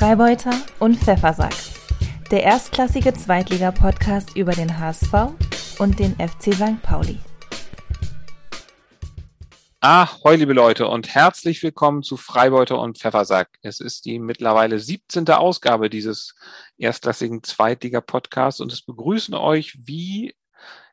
[0.00, 1.52] Freibeuter und Pfeffersack.
[2.30, 5.12] Der erstklassige Zweitliga-Podcast über den HSV
[5.78, 6.80] und den FC St.
[6.82, 7.20] Pauli.
[9.80, 13.50] Ahoi, liebe Leute, und herzlich willkommen zu Freibeuter und Pfeffersack.
[13.60, 15.28] Es ist die mittlerweile 17.
[15.28, 16.34] Ausgabe dieses
[16.78, 20.34] erstklassigen Zweitliga-Podcasts und es begrüßen euch wie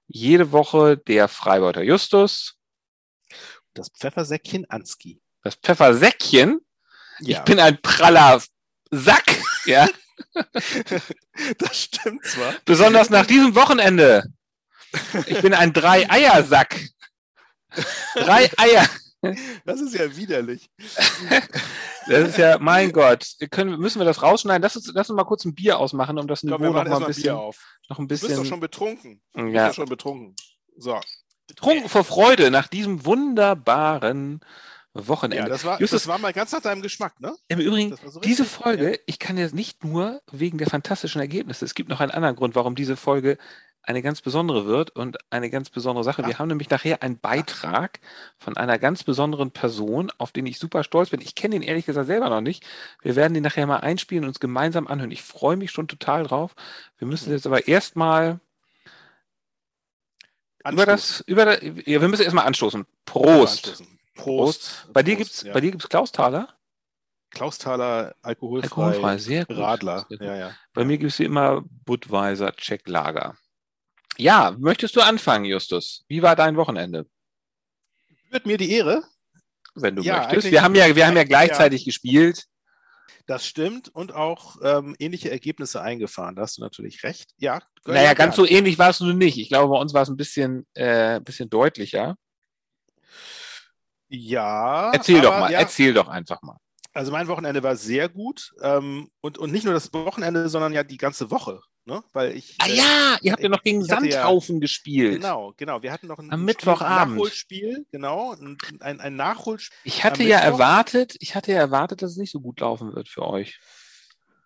[0.07, 2.57] jede Woche der Freibeuter Justus.
[3.73, 5.21] Das Pfeffersäckchen Anski.
[5.43, 6.59] Das Pfeffersäckchen?
[7.21, 7.37] Ja.
[7.37, 8.41] Ich bin ein praller
[8.91, 9.25] Sack,
[9.65, 9.87] ja.
[11.57, 12.53] das stimmt zwar.
[12.65, 14.23] Besonders nach diesem Wochenende.
[15.27, 16.79] Ich bin ein Drei-Eier-Sack.
[18.15, 18.87] Drei Eier.
[19.65, 20.69] Das ist ja widerlich.
[22.07, 23.27] Das ist ja, mein Gott.
[23.51, 24.61] Können, müssen wir das rausschneiden?
[24.61, 27.01] Lass uns, lass uns mal kurz ein Bier ausmachen, um das Niveau wir noch mal
[27.01, 27.57] ein bisschen, Bier auf.
[27.89, 29.21] noch ein Du bist doch bisschen schon betrunken.
[29.33, 29.67] Du bist Ja.
[29.67, 30.35] doch schon betrunken.
[30.77, 30.99] So.
[31.55, 34.39] trunken vor Freude nach diesem wunderbaren
[35.05, 35.43] Wochenende.
[35.43, 37.35] Ja, das war, Justus, das war mal ganz nach deinem Geschmack, ne?
[37.47, 41.75] im Übrigen, so diese Folge, ich kann jetzt nicht nur wegen der fantastischen Ergebnisse, es
[41.75, 43.37] gibt noch einen anderen Grund, warum diese Folge
[43.87, 46.25] eine ganz besondere wird und eine ganz besondere Sache.
[46.25, 46.39] Wir Ach.
[46.39, 48.01] haben nämlich nachher einen Beitrag
[48.37, 51.21] von einer ganz besonderen Person, auf den ich super stolz bin.
[51.21, 52.65] Ich kenne den ehrlich gesagt selber noch nicht.
[53.01, 55.11] Wir werden den nachher mal einspielen und uns gemeinsam anhören.
[55.11, 56.53] Ich freue mich schon total drauf.
[56.97, 57.35] Wir müssen Mhm.
[57.35, 58.41] jetzt aber erstmal
[60.65, 60.71] ja.
[60.71, 62.85] über das, über das, ja, wir müssen erstmal anstoßen.
[63.05, 63.69] Prost.
[63.69, 63.96] Anstoßen.
[64.17, 64.87] Prost.
[64.93, 65.53] Bei dir Prost, gibt's, ja.
[65.53, 66.53] bei dir gibt's Klausthaler?
[67.29, 68.67] Klausthaler alkoholfrei.
[68.67, 69.57] Alkoholfrei, sehr gut.
[69.57, 70.05] Radler.
[70.09, 70.27] Sehr gut.
[70.27, 70.55] Ja, ja.
[70.73, 73.35] Bei mir gibt's wie immer Budweiser Check Lager.
[74.17, 76.03] Ja, möchtest du anfangen, Justus?
[76.07, 77.05] Wie war dein Wochenende?
[78.29, 79.03] Wird mir die Ehre.
[79.75, 80.51] Wenn du Ja, möchtest.
[80.51, 82.45] Wir haben ja, wir haben ja gleichzeitig gespielt.
[83.27, 86.35] Das stimmt und auch ähm, ähnliche Ergebnisse eingefahren.
[86.35, 87.31] Da hast du natürlich recht.
[87.37, 87.61] Ja.
[87.85, 89.37] Naja, ganz so ähnlich warst du nicht.
[89.37, 92.15] Ich glaube, bei uns war es ein bisschen, äh, bisschen deutlicher.
[94.09, 94.91] Ja.
[94.93, 96.57] Erzähl doch aber mal, Ja, erzähl doch einfach mal.
[96.93, 98.53] Also mein Wochenende war sehr gut.
[98.61, 101.61] Ähm, und, und nicht nur das Wochenende, sondern ja die ganze Woche.
[101.85, 102.03] Ne?
[102.11, 102.55] Weil ich.
[102.59, 105.15] Ah äh, ja, ihr habt ja noch gegen hatte ja- Sandhaufen gespielt.
[105.21, 105.81] Genau, genau.
[105.83, 107.15] Wir hatten noch ein Am Spiel- Mittwochabend.
[107.15, 109.77] Nachholspiel, genau, ein, ein, ein Nachholspiel.
[109.85, 110.51] Ich hatte ja Mittwoch?
[110.59, 113.59] erwartet, ich hatte ja erwartet, dass es nicht so gut laufen wird für euch.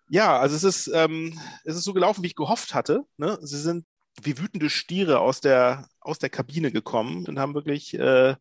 [0.08, 3.04] Ja, also es ist, ähm, es ist so gelaufen, wie ich gehofft hatte.
[3.16, 3.38] Ne?
[3.40, 3.86] Sie sind
[4.20, 8.36] wie wütende Stiere aus der, aus der Kabine gekommen und haben wirklich äh,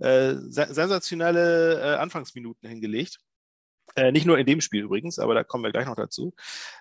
[0.00, 3.18] äh, se- sensationelle äh, Anfangsminuten hingelegt.
[3.96, 6.34] Äh, nicht nur in dem Spiel übrigens, aber da kommen wir gleich noch dazu.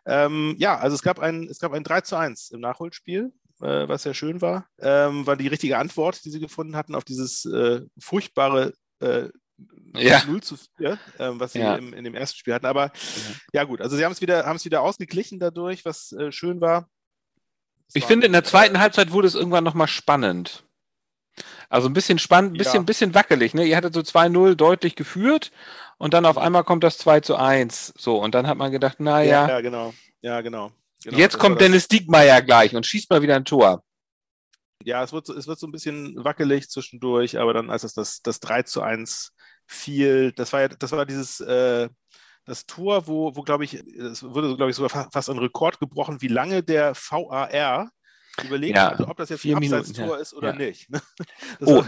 [0.06, 3.88] Ähm, ja, also es gab ein, es gab ein 3 zu 1 im Nachholspiel, äh,
[3.88, 4.68] was sehr schön war.
[4.80, 9.30] Ähm, war die richtige Antwort, die sie gefunden hatten auf dieses äh, furchtbare äh,
[9.96, 10.22] Ja.
[10.28, 11.76] 0 zu 4, ähm, was sie Ja.
[11.78, 12.66] im, in dem ersten Spiel hatten.
[12.68, 12.92] Aber
[13.54, 16.60] ja gut, also sie haben es wieder, haben es wieder ausgeglichen dadurch, was äh, schön
[16.62, 16.90] war.
[17.88, 20.66] Es Ich war- finde, in der zweiten Halbzeit wurde es irgendwann nochmal spannend.
[21.70, 22.84] Also ein bisschen spannend, ein bisschen, Ja.
[22.84, 23.54] bisschen wackelig.
[23.54, 23.66] Ne?
[23.66, 25.52] Ihr hattet so 2-0 deutlich geführt
[25.98, 27.94] und dann auf einmal kommt das 2 zu 1.
[27.98, 29.94] So, und dann hat man gedacht, na ja, ja, genau.
[30.22, 30.72] Ja, genau.
[31.04, 31.18] genau.
[31.18, 33.84] jetzt kommt Dennis Diekmeyer gleich und schießt mal wieder ein Tor.
[34.84, 37.94] Ja, es wird, so, es wird so ein bisschen wackelig zwischendurch, aber dann, als es
[37.94, 39.34] das, das 3 zu 1
[39.66, 41.90] fiel, das war ja, das war dieses, äh,
[42.46, 45.80] das Tor, wo, wo glaube ich, es wurde, glaube ich, sogar fa- fast ein Rekord
[45.80, 47.92] gebrochen, wie lange der VAR
[48.44, 50.22] überlegt Ja, hat, ob das jetzt ein Minuten, Abseits-Tor ja.
[50.22, 50.88] ist oder nicht.
[50.92, 51.04] Das
[51.62, 51.84] Oh.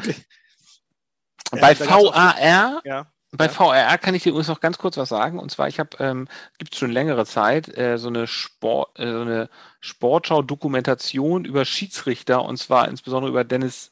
[1.51, 3.07] Bei VAR, bei Ja.
[3.31, 5.39] VAR kann ich dir übrigens noch ganz kurz was sagen.
[5.39, 6.27] Und zwar, ich habe, ähm,
[6.57, 9.49] gibt es schon längere Zeit, äh, so eine Sport, äh, so eine
[9.79, 13.91] Sportschau-Dokumentation über Schiedsrichter und zwar insbesondere über Dennis,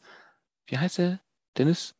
[0.67, 1.19] wie heißt er?
[1.57, 1.95] Dennis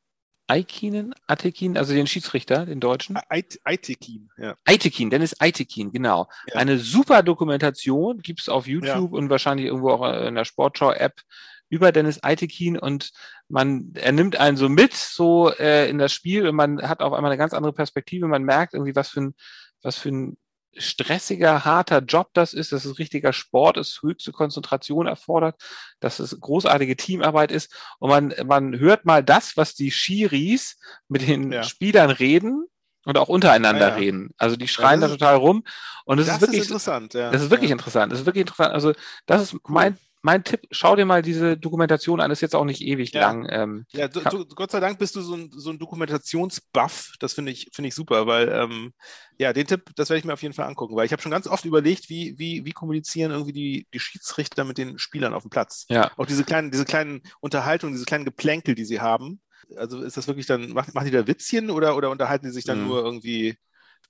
[0.47, 1.13] Eikinen?
[1.27, 3.17] Atekin, also den Schiedsrichter, den Deutschen.
[3.29, 4.55] Ait- Aitekin, ja.
[4.65, 6.27] Eitekin, Dennis Eitekin, genau.
[6.47, 6.55] Ja.
[6.55, 11.21] Eine super Dokumentation, gibt's auf YouTube und wahrscheinlich irgendwo auch in der Sportschau-App
[11.69, 13.11] über Dennis Eitekin und
[13.49, 17.11] man, er nimmt einen so mit, so äh, in das Spiel und man hat auf
[17.11, 18.27] einmal eine ganz andere Perspektive.
[18.27, 19.35] Man merkt irgendwie, was für ein,
[19.81, 20.37] was für ein
[20.77, 25.55] stressiger, harter Job das ist, dass es richtiger Sport ist, höchste Konzentration erfordert,
[25.99, 30.77] dass es großartige Teamarbeit ist und man, man hört mal das, was die Schiris
[31.07, 31.63] mit den Ja.
[31.63, 32.65] Spielern reden
[33.05, 33.95] und auch untereinander Ja, ja.
[33.95, 34.29] reden.
[34.37, 35.63] Also die schreien das da ist- total rum
[36.05, 37.31] und es Das ist wirklich, ist interessant, ja.
[37.31, 38.11] das ist wirklich interessant.
[38.11, 38.73] Das ist wirklich interessant.
[38.73, 38.93] Also
[39.25, 40.61] das ist mein, mein Tipp.
[40.71, 42.31] Schau dir mal diese Dokumentation an.
[42.31, 43.21] Ist jetzt auch nicht ewig Ja.
[43.21, 43.47] lang.
[43.49, 47.13] Ähm, Ja, du, du, Gott sei Dank bist du so ein, so ein Dokumentationsbuff.
[47.19, 48.93] Das finde ich, finde ich super, weil ähm,
[49.37, 51.31] ja, den Tipp, das werde ich mir auf jeden Fall angucken, weil ich habe schon
[51.31, 55.43] ganz oft überlegt, wie, wie, wie kommunizieren irgendwie die, die Schiedsrichter mit den Spielern auf
[55.43, 55.85] dem Platz.
[55.89, 56.11] ja.
[56.17, 59.41] Auch diese kleinen, diese kleinen Unterhaltungen, diese kleinen Geplänkel, die sie haben.
[59.75, 62.63] Also ist das wirklich dann, machen, machen die da Witzchen oder, oder unterhalten die sich
[62.65, 62.87] dann Mhm.
[62.87, 63.57] nur irgendwie?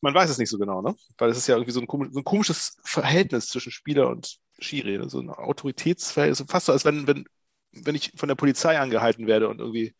[0.01, 0.95] Man weiß es nicht so genau, ne?
[1.17, 4.37] Weil es ist ja irgendwie so ein, komi- so ein komisches Verhältnis zwischen Spieler und
[4.59, 7.25] Schiri, so ein Autoritätsverhältnis, fast so, als wenn, wenn,
[7.71, 9.95] wenn ich von der Polizei angehalten werde und irgendwie,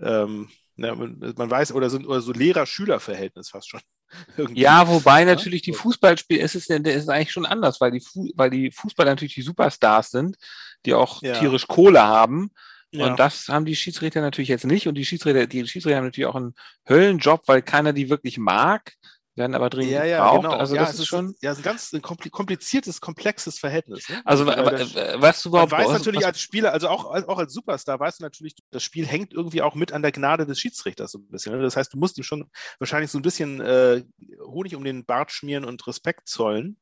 [0.00, 3.80] ähm, ja, man, man weiß, oder so, oder so Lehrer-Schüler-Verhältnis fast schon.
[4.36, 4.60] Irgendwie.
[4.60, 8.02] Ja, wobei natürlich die Fußballspiele, es ist, es ist eigentlich schon anders, weil die,
[8.36, 10.36] weil die Fußballer natürlich die Superstars sind,
[10.86, 11.38] die auch ja.
[11.38, 12.50] tierisch Kohle haben.
[12.90, 13.06] Ja.
[13.06, 14.88] Und das haben die Schiedsrichter natürlich jetzt nicht.
[14.88, 16.54] Und die Schiedsrichter, die Schiedsrichter haben natürlich auch einen
[16.88, 18.94] Höllenjob, weil keiner die wirklich mag
[19.38, 20.42] werden aber dringend ja, ja, gebraucht.
[20.42, 20.56] Genau.
[20.56, 24.08] Also ja, das ist schon ja, ein ganz kompliziertes, komplexes Verhältnis.
[24.08, 24.20] Ne?
[24.24, 25.72] Also aber, äh, weißt du überhaupt?
[25.72, 28.82] Man weiß natürlich was, als Spieler, also auch, auch als Superstar, weißt du natürlich, das
[28.82, 31.54] Spiel hängt irgendwie auch mit an der Gnade des Schiedsrichters so ein bisschen.
[31.54, 31.62] Ne?
[31.62, 34.04] Das heißt, du musst ihm schon wahrscheinlich so ein bisschen äh,
[34.44, 36.76] Honig um den Bart schmieren und Respekt zollen.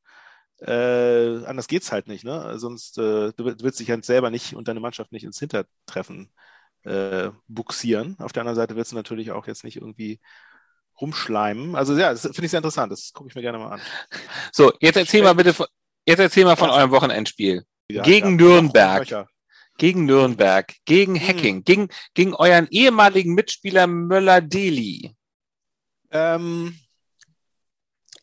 [0.58, 2.58] Äh, anders geht's halt nicht, ne?
[2.58, 6.30] Sonst äh, du, du willst dich halt selber nicht und deine Mannschaft nicht ins Hintertreffen
[6.84, 8.16] äh, buxieren.
[8.20, 10.20] Auf der anderen Seite willst du natürlich auch jetzt nicht irgendwie
[11.00, 11.74] rumschleimen.
[11.74, 12.92] Also ja, das finde ich sehr interessant.
[12.92, 13.80] Das gucke ich mir gerne mal an.
[14.52, 15.66] So, jetzt erzähl mal bitte, von,
[16.06, 17.64] jetzt erzähl mal von eurem Wochenendspiel.
[17.90, 19.26] Ja, gegen ja, Nürnberg.
[19.78, 21.28] Gegen Nürnberg, gegen hm.
[21.28, 21.64] Hacking, hm.
[21.64, 25.14] gegen, gegen euren ehemaligen Mitspieler Möller-Deli.
[26.10, 26.78] Ähm,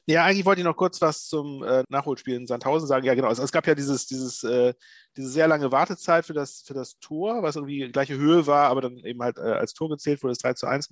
[0.05, 3.05] ja, eigentlich wollte ich noch kurz was zum äh, Nachholspiel in Sandhausen sagen.
[3.05, 3.29] Ja, genau.
[3.29, 4.73] Also, es gab ja dieses, dieses, äh,
[5.15, 8.81] diese sehr lange Wartezeit für das, für das Tor, was irgendwie gleiche Höhe war, aber
[8.81, 10.89] dann eben halt äh, als Tor gezählt wurde, das 3 zu 1.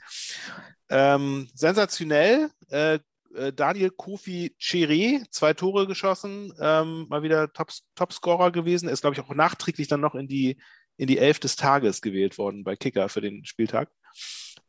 [0.89, 2.49] Ähm, sensationell.
[2.69, 2.99] Äh,
[3.35, 8.87] äh, Daniel Kofi Cheré, zwei Tore geschossen, ähm, mal wieder Top, Topscorer gewesen.
[8.87, 10.57] Er ist, glaube ich, auch nachträglich dann noch in die,
[10.97, 13.89] in die Elf des Tages gewählt worden bei Kicker für den Spieltag.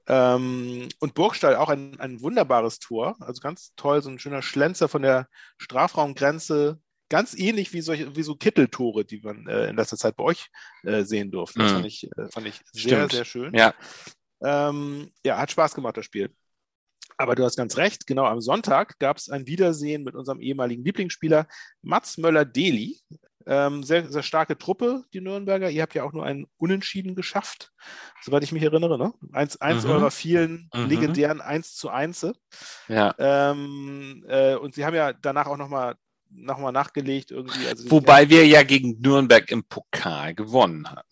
[0.09, 4.89] Ähm, und Burgstall auch ein, ein wunderbares Tor, also ganz toll, so ein schöner Schlenzer
[4.89, 5.29] von der
[5.59, 10.25] Strafraumgrenze, ganz ähnlich wie, solche, wie so Kitteltore, die man äh, in letzter Zeit bei
[10.25, 10.51] euch
[10.83, 11.61] äh, sehen durfte.
[11.61, 11.75] Das mhm.
[11.77, 13.13] fand ich, äh, fand ich sehr, Stimmt.
[13.13, 13.55] sehr schön.
[13.55, 13.75] Ja.
[14.43, 16.35] Ähm, ja, hat Spaß gemacht, das Spiel.
[17.17, 20.85] Aber du hast ganz recht, genau am Sonntag gab es ein Wiedersehen mit unserem ehemaligen
[20.85, 21.47] Lieblingsspieler
[21.83, 22.99] Mats Möller-Deli.
[23.47, 25.71] Ähm, sehr, sehr starke Truppe, die Nürnberger.
[25.71, 27.73] Ihr habt ja auch nur einen Unentschieden geschafft,
[28.21, 28.99] soweit ich mich erinnere.
[28.99, 29.13] Ne?
[29.33, 29.91] Eins, eins mhm.
[29.91, 30.87] eurer vielen mhm.
[30.87, 32.27] legendären 1 zu 1.
[32.89, 33.15] Ja.
[33.19, 35.97] Ähm, äh, und sie haben ja danach auch nochmal
[36.35, 37.67] noch mal nachgelegt irgendwie.
[37.67, 41.09] Also Wobei wir ja gegen Nürnberg im Pokal gewonnen haben.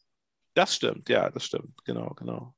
[0.55, 2.55] Das stimmt, ja, das stimmt, genau, genau.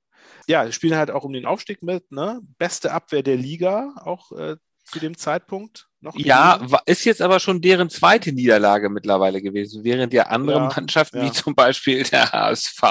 [0.47, 2.41] Ja, spielen halt auch um den Aufstieg mit, ne?
[2.59, 6.17] Beste Abwehr der Liga, auch äh, zu dem Zeitpunkt noch.
[6.17, 11.19] Ja, ist jetzt aber schon deren zweite Niederlage mittlerweile gewesen, während ja andere ja, Mannschaften,
[11.19, 11.25] ja.
[11.25, 12.83] wie zum Beispiel der HSV,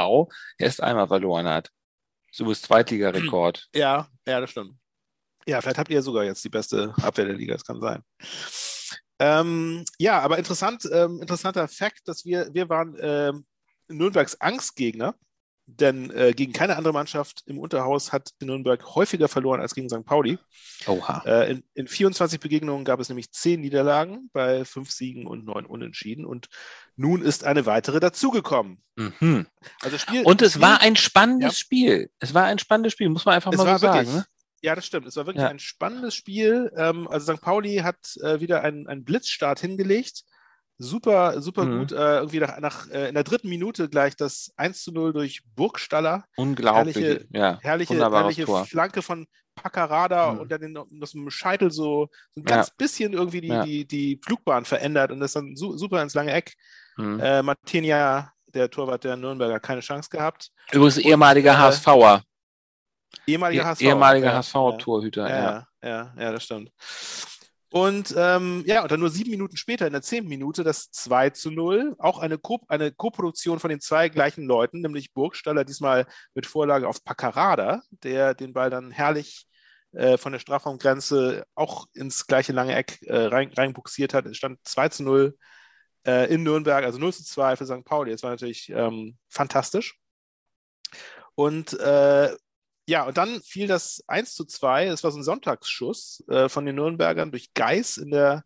[0.58, 1.70] erst einmal verloren hat.
[2.32, 3.68] So ist Zweitligarekord.
[3.76, 4.76] Ja, ja, das stimmt.
[5.46, 8.04] Ja, vielleicht habt ihr sogar jetzt die beste Abwehr der Liga, das kann sein.
[9.20, 13.46] Ähm, ja, aber interessant, ähm, interessanter Fakt, dass wir, wir waren ähm,
[13.88, 15.16] Nürnbergs Angstgegner
[15.80, 20.06] denn äh, gegen keine andere Mannschaft im Unterhaus hat Nürnberg häufiger verloren als gegen St.
[20.06, 20.38] Pauli.
[20.88, 21.24] Oha.
[21.26, 25.66] Äh, in, in, 24 Begegnungen gab es nämlich zehn Niederlagen bei fünf Siegen und neun
[25.66, 26.26] Unentschieden.
[26.26, 26.50] Und
[26.96, 28.84] nun ist eine weitere dazugekommen.
[28.96, 29.48] Mhm.
[29.82, 31.60] Also Spiel, und es Spiel, war ein spannendes ja.
[31.60, 32.10] Spiel.
[32.20, 34.18] Es war ein spannendes Spiel, muss man einfach es mal so wirklich, sagen.
[34.18, 34.26] Ne?
[34.62, 35.08] Ja, das stimmt.
[35.08, 35.50] Es war wirklich ja.
[35.50, 36.72] ein spannendes Spiel.
[36.76, 37.42] Ähm, also St.
[37.42, 40.24] Pauli hat äh, wieder einen, einen Blitzstart hingelegt
[40.82, 41.80] super, super mhm.
[41.80, 41.92] gut.
[41.92, 45.42] Äh, irgendwie nach, nach äh, in der dritten Minute gleich das 1 zu 0 durch
[45.56, 46.26] Burgstaller.
[46.36, 46.96] Unglaublich.
[46.96, 50.40] Herrliche, ja, herrliche, herrliche Flanke von Paccarada mhm.
[50.40, 52.74] und dann aus dem Scheitel so, so ein ganz ja.
[52.78, 53.64] bisschen irgendwie die, ja.
[53.64, 56.56] die, die Flugbahn verändert und das dann su super ins lange Eck.
[56.98, 57.20] Mhm.
[57.20, 60.52] Äh, Martinia, der Torwart der Nürnberger, keine Chance gehabt.
[60.72, 62.24] Übrigens ehemaliger HSVer.
[63.28, 63.82] Ehemaliger HSV.
[63.82, 65.68] Ehemaliger HSV-Torhüter, ja.
[65.84, 66.72] Ja, ja, ja, das stimmt.
[67.72, 71.30] Und ähm, ja, und dann nur sieben Minuten später, in der zehnten Minute, das 2
[71.30, 71.96] zu 0.
[72.00, 76.86] Auch eine, Co eine Co-Produktion von den zwei gleichen Leuten, nämlich Burgstaller, diesmal mit Vorlage
[76.90, 79.48] auf Paccarada, der den Ball dann herrlich
[79.94, 84.26] äh, von der Strafraumgrenze auch ins gleiche lange Eck äh, rein, reinbuxiert hat.
[84.26, 85.38] Es stand 2 zu 0
[86.06, 87.86] äh, in Nürnberg, also 0 zu 2 für St.
[87.86, 88.12] Pauli.
[88.12, 89.98] Das war natürlich ähm, fantastisch.
[91.36, 92.36] Und äh,
[92.92, 94.88] ja, und dann fiel das 1 zu 2.
[94.88, 98.44] Es war so ein Sonntagsschuss äh, von den Nürnbergern durch Geis in der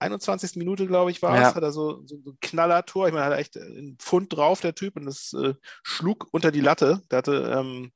[0.00, 0.56] 21.
[0.56, 1.54] Minute, glaube ich, war es.
[1.54, 3.06] Hat er so, so, so ein Knallertor.
[3.06, 6.50] Ich meine, hat er echt einen Pfund drauf, der Typ, und das äh, schlug unter
[6.50, 7.00] die Latte.
[7.08, 7.92] Da hatte ähm,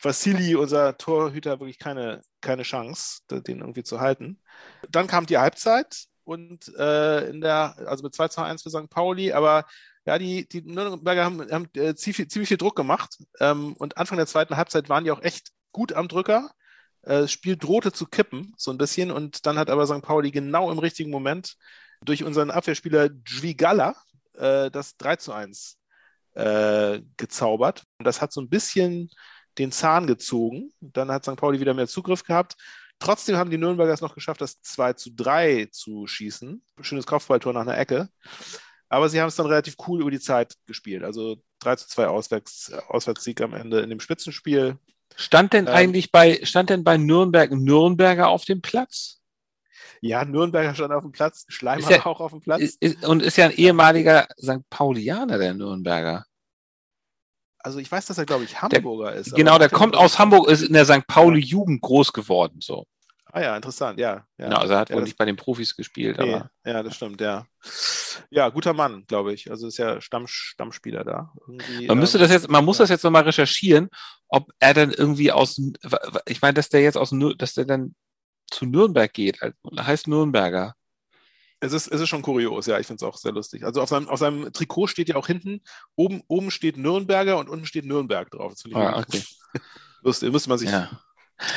[0.00, 4.40] Vassili, unser Torhüter, wirklich keine, keine Chance, den irgendwie zu halten.
[4.88, 8.90] Dann kam die Halbzeit und äh, in der, also mit 2 zu 1 für St.
[8.90, 9.64] Pauli, aber
[10.04, 13.18] ja, die, die Nürnberger haben, haben äh, ziemlich, ziemlich, viel Druck gemacht.
[13.40, 16.50] Ähm, und Anfang der zweiten Halbzeit waren die auch echt gut am Drücker.
[17.02, 19.10] Äh, das Spiel drohte zu kippen, so ein bisschen.
[19.10, 20.02] Und dann hat aber St.
[20.02, 21.56] Pauli genau im richtigen Moment
[22.04, 23.94] durch unseren Abwehrspieler Dvigala
[24.34, 25.78] äh, das 3 zu 1
[26.34, 27.84] äh, gezaubert.
[27.98, 29.10] Und das hat so ein bisschen
[29.58, 30.72] den Zahn gezogen.
[30.80, 31.36] Dann hat St.
[31.36, 32.56] Pauli wieder mehr Zugriff gehabt.
[32.98, 36.62] Trotzdem haben die Nürnberger es noch geschafft, das 2 zu 3 zu schießen.
[36.80, 38.08] Schönes Kopfballtor nach einer Ecke.
[38.88, 41.02] Aber sie haben es dann relativ cool über die Zeit gespielt.
[41.04, 44.78] Also 3 zu 2 Auswärts, Auswärtssieg am Ende in dem Spitzenspiel.
[45.14, 49.20] Stand denn ähm, eigentlich bei, stand denn bei Nürnberg Nürnberger auf dem Platz?
[50.00, 52.76] Ja, Nürnberger stand auf dem Platz, Schleimer ja, auch auf dem Platz.
[52.80, 54.68] Ist, und ist ja ein ehemaliger St.
[54.70, 56.24] Paulianer, der Nürnberger.
[57.66, 59.34] Also ich weiß, dass er, glaube ich, Hamburger der, ist.
[59.34, 61.04] Genau, der kommt aus Hamburg, ist in der St.
[61.08, 62.60] Pauli-Jugend groß geworden.
[62.60, 62.86] So.
[63.32, 64.24] Ah ja, interessant, ja.
[64.38, 64.44] ja.
[64.44, 66.16] Genau, also er hat ja, wohl nicht bei den Profis gespielt.
[66.20, 66.50] Nee, aber...
[66.64, 67.44] Ja, das stimmt, ja.
[68.30, 69.50] Ja, guter Mann, glaube ich.
[69.50, 71.32] Also ist ja Stamm, Stammspieler da.
[71.40, 72.84] Irgendwie, man müsste ähm, das jetzt, man muss ja.
[72.84, 73.88] das jetzt nochmal recherchieren,
[74.28, 75.60] ob er dann irgendwie aus,
[76.26, 77.96] ich meine, dass der jetzt aus, dass der dann
[78.48, 79.40] zu Nürnberg geht,
[79.76, 80.75] heißt Nürnberger.
[81.66, 83.64] Es ist, es ist schon kurios, ja, ich finde es auch sehr lustig.
[83.64, 85.62] Also auf seinem, auf seinem Trikot steht ja auch hinten,
[85.94, 88.52] oben, oben steht Nürnberger und unten steht Nürnberg drauf.
[88.52, 89.22] Das ich ah, okay.
[90.02, 90.90] lustig, müsste man sich ja.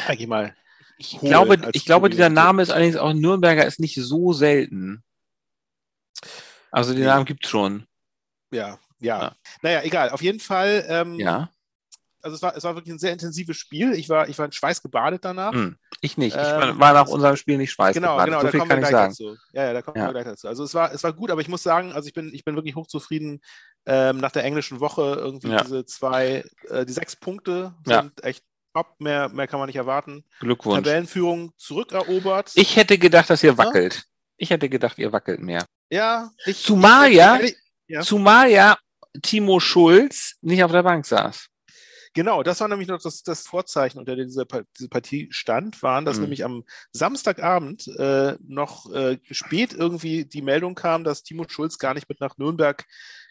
[0.07, 0.55] eigentlich mal.
[0.97, 5.03] Ich glaube, ich glaube, dieser Name ist allerdings auch Nürnberger ist nicht so selten.
[6.71, 7.85] Also den Namen gibt es schon.
[8.51, 9.35] Ja, ja, ja.
[9.61, 10.09] Naja, egal.
[10.09, 10.85] Auf jeden Fall.
[10.89, 11.49] Ähm, ja
[12.21, 13.93] also es war, es war wirklich ein sehr intensives Spiel.
[13.93, 15.53] Ich war, ich war in Schweiß gebadet danach.
[15.53, 16.35] Hm, ich nicht.
[16.35, 18.25] Ich ähm, war nach unserem Spiel nicht schweißgebadet.
[18.25, 19.11] Genau, genau, so da viel kommen kann wir ich sagen.
[19.11, 19.38] Dazu.
[19.53, 20.07] Ja, ja, da kommen ja.
[20.07, 20.47] wir gleich dazu.
[20.47, 22.55] Also es war, es war gut, aber ich muss sagen, also ich bin, ich bin
[22.55, 23.41] wirklich hochzufrieden
[23.85, 25.15] ähm, nach der englischen Woche.
[25.17, 25.63] Irgendwie ja.
[25.63, 28.23] diese zwei, äh, die sechs Punkte sind ja.
[28.23, 28.99] echt top.
[28.99, 30.23] Mehr, mehr kann man nicht erwarten.
[30.39, 30.83] Glückwunsch.
[30.83, 32.51] Tabellenführung zurückerobert.
[32.55, 34.03] Ich hätte gedacht, dass ihr wackelt.
[34.38, 35.65] Ich hätte gedacht, ihr wackelt mehr.
[35.89, 36.63] Ja, ich.
[36.63, 37.39] Zumal ja,
[38.01, 38.77] zumal ja
[39.21, 41.47] Timo Schulz nicht auf der Bank saß.
[42.19, 44.45] Genau, das war nämlich noch das, das Vorzeichen, unter dem diese,
[44.77, 46.23] diese Partie stand, waren, dass mhm.
[46.23, 51.93] nämlich am Samstagabend äh, noch äh, spät irgendwie die Meldung kam, dass Timo Schulz gar
[51.93, 52.85] nicht mit nach Nürnberg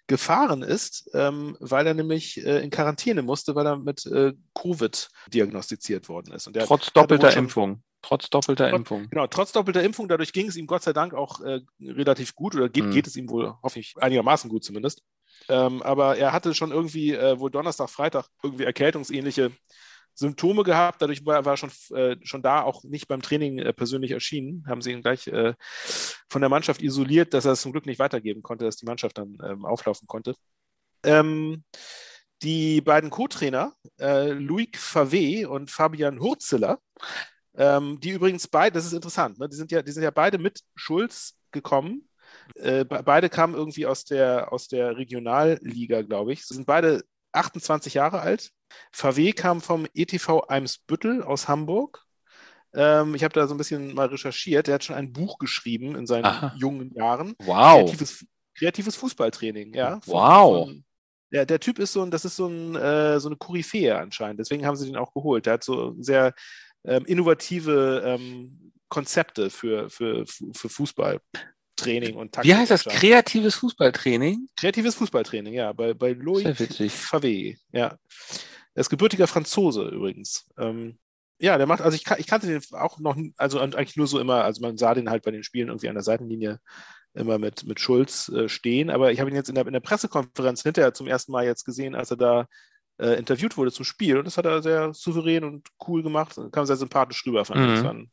[0.07, 5.11] gefahren ist, ähm, weil er nämlich äh, in Quarantäne musste, weil er mit äh, Covid
[5.35, 6.51] diagnostiziert worden ist.
[6.61, 7.83] trotz doppelter Impfung.
[8.01, 9.11] Trotz doppelter Impfung.
[9.11, 10.09] Genau, trotz doppelter Impfung.
[10.09, 12.91] Dadurch ging es ihm Gott sei Dank auch äh, relativ gut oder geht, mhm.
[12.93, 15.03] geht es ihm wohl, hoffe ich, einigermaßen gut zumindest.
[15.49, 19.53] Ähm, aber er hatte schon irgendwie äh, wohl Donnerstag, Freitag irgendwie erkältungsähnliche
[20.15, 21.01] Symptome gehabt.
[21.01, 24.65] Dadurch war er schon, äh, schon da auch nicht beim Training äh, persönlich erschienen.
[24.67, 25.55] Haben sie ihn gleich äh,
[26.29, 29.17] von der Mannschaft isoliert, dass er es zum Glück nicht weitergeben konnte, dass die Mannschaft
[29.19, 30.35] dann ähm, auflaufen konnte.
[31.05, 31.65] Ähm,
[32.43, 36.79] die beiden Co-Trainer, äh, Louis Favé und Fabian Hurzeler,
[37.57, 39.49] ähm, die übrigens beide, das ist interessant, ne?
[39.49, 42.08] die, sind ja, die sind ja beide mit Schulz gekommen
[42.57, 46.47] äh, beide kamen irgendwie aus der, aus der Regionalliga, glaube ich.
[46.47, 47.03] Sie sind beide
[47.33, 48.51] 28 Jahre alt.
[48.93, 52.05] VW kam vom ETV Eimsbüttel aus Hamburg.
[52.75, 54.67] Ähm, ich habe da so ein bisschen mal recherchiert.
[54.67, 56.55] Der hat schon ein Buch geschrieben in seinen Aha.
[56.59, 57.35] jungen Jahren.
[57.41, 57.85] Wow.
[57.85, 60.01] Kreatives, kreatives Fußballtraining, ja.
[60.01, 60.67] Von, wow.
[60.67, 60.85] Von,
[61.33, 64.41] der, der Typ ist so ein, das ist so, ein, äh, so eine Koryphäe anscheinend.
[64.41, 65.47] Deswegen haben sie den auch geholt.
[65.47, 66.35] Der hat so sehr
[66.85, 71.21] ähm, innovative ähm, Konzepte für, für, für Fußball.
[71.79, 72.53] Training und Taktik.
[72.53, 72.85] Wie heißt das?
[72.85, 74.49] Kreatives Fußballtraining?
[74.57, 77.57] Kreatives Fußballtraining, ja, bei, bei Loic Favé.
[77.73, 77.97] Ja.
[78.75, 80.47] Er ist gebürtiger Franzose übrigens.
[80.59, 80.99] Ähm,
[81.39, 84.45] ja, der macht, also ich, ich kannte den auch noch, also eigentlich nur so immer,
[84.45, 86.61] also man sah den halt bei den Spielen irgendwie an der Seitenlinie
[87.15, 89.81] immer mit, mit Schulz äh, stehen, aber ich habe ihn jetzt in der, in der
[89.81, 92.47] Pressekonferenz hinterher zum ersten Mal jetzt gesehen, als er da
[92.99, 96.67] äh, interviewt wurde zum Spiel und das hat er sehr souverän und cool gemacht, kam
[96.67, 97.67] sehr sympathisch rüber, fand mhm.
[97.67, 97.75] ich.
[97.75, 98.11] Das war ein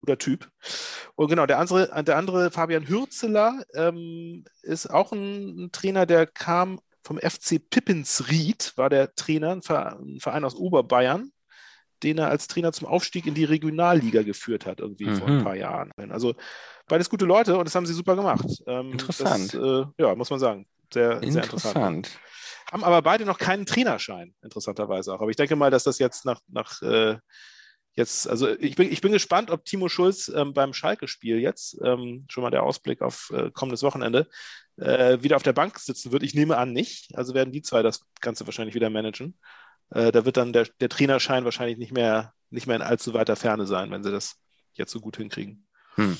[0.00, 0.48] guter Typ.
[1.14, 6.26] Und genau, der andere, der andere Fabian Hürzeler, ähm, ist auch ein, ein, Trainer, der
[6.26, 11.32] kam vom FC Pippensried, war der Trainer, ein Verein aus Oberbayern,
[12.02, 15.16] den er als Trainer zum Aufstieg in die Regionalliga geführt hat, irgendwie mhm.
[15.16, 15.90] vor ein paar Jahren.
[16.10, 16.34] Also
[16.86, 18.46] beides gute Leute und das haben sie super gemacht.
[18.66, 19.54] Ähm, interessant.
[19.54, 20.66] Das, äh, ja, muss man sagen.
[20.92, 21.32] Sehr interessant.
[21.32, 22.10] sehr interessant.
[22.70, 25.20] Haben aber beide noch keinen Trainerschein, interessanterweise auch.
[25.20, 27.16] Aber ich denke mal, dass das jetzt nach, nach äh,
[27.98, 32.24] jetzt, also ich bin, ich bin gespannt, ob Timo Schulz ähm, beim Schalke-Spiel jetzt, ähm,
[32.30, 34.28] schon mal der Ausblick auf äh, kommendes Wochenende,
[34.76, 36.22] äh, wieder auf der Bank sitzen wird.
[36.22, 37.10] Ich nehme an, nicht.
[37.16, 39.36] Also werden die zwei das Ganze wahrscheinlich wieder managen.
[39.90, 43.36] Äh, da wird dann der, der Trainerschein wahrscheinlich nicht mehr, nicht mehr in allzu weiter
[43.36, 44.36] Ferne sein, wenn sie das
[44.74, 45.66] jetzt so gut hinkriegen.
[45.96, 46.16] Hm.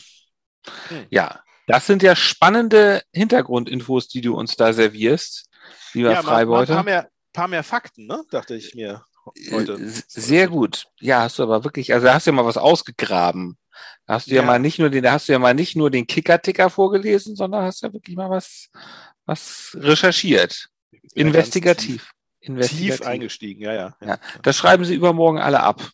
[0.88, 1.06] Hm.
[1.10, 5.48] Ja, das sind ja spannende Hintergrundinfos, die du uns da servierst,
[5.92, 6.72] lieber ja, Freibeuter.
[6.72, 8.24] Ein paar mehr, paar mehr Fakten, ne?
[8.30, 9.04] dachte ich mir
[9.50, 9.74] heute.
[9.74, 10.86] Äh, sehr gut.
[11.00, 13.58] Ja, hast du aber wirklich, also hast du ja mal was ausgegraben.
[14.06, 15.76] Da hast du ja, ja mal nicht nur den, da hast du ja mal nicht
[15.76, 18.70] nur den Kicker-Ticker vorgelesen, sondern hast ja wirklich mal was,
[19.26, 20.68] was recherchiert.
[21.14, 22.02] Investigativ.
[22.02, 22.96] Tief, Investigativ.
[22.96, 24.06] Tief eingestiegen, ja, ja, ja.
[24.08, 24.18] ja.
[24.42, 25.90] Das schreiben sie übermorgen alle ab.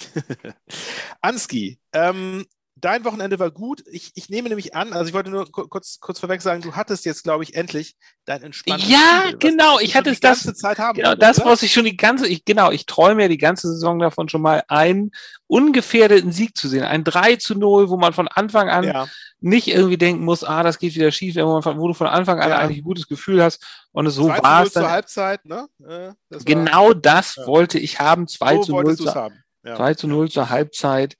[1.20, 2.46] Anski, ähm,
[2.80, 3.82] dein Wochenende war gut.
[3.90, 7.04] Ich, ich nehme nämlich an, also ich wollte nur kurz, kurz vorweg sagen, du hattest
[7.04, 9.78] jetzt, glaube ich, endlich dein entspanntes Ja, Spiel, genau.
[9.80, 10.42] Ich hatte es das.
[10.42, 11.50] Zeit haben genau, das, oder?
[11.50, 14.42] was ich schon die ganze, ich, genau, ich träume ja die ganze Saison davon schon
[14.42, 15.12] mal einen
[15.46, 16.84] ungefährdeten Sieg zu sehen.
[16.84, 19.08] Ein 3 zu 0, wo man von Anfang an ja.
[19.40, 22.40] nicht irgendwie denken muss, ah, das geht wieder schief, wo, man, wo du von Anfang
[22.40, 22.58] an ja.
[22.58, 23.64] eigentlich ein gutes Gefühl hast.
[23.92, 24.84] Und so war es dann.
[24.84, 25.68] zur Halbzeit, ne?
[25.86, 27.46] Äh, das genau war, das ja.
[27.46, 28.26] wollte ich haben.
[28.26, 28.96] 2 so zu 0.
[28.96, 29.34] Zu, haben.
[29.64, 31.16] 2 zu 0 zur Halbzeit.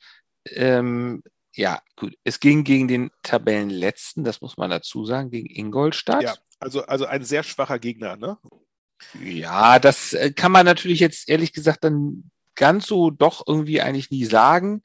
[0.46, 1.22] Ähm,
[1.54, 2.16] ja, gut.
[2.24, 6.22] Es ging gegen den Tabellenletzten, das muss man dazu sagen, gegen Ingolstadt.
[6.22, 8.38] Ja, also, also ein sehr schwacher Gegner, ne?
[9.22, 14.10] Ja, das äh, kann man natürlich jetzt ehrlich gesagt dann ganz so doch irgendwie eigentlich
[14.10, 14.82] nie sagen.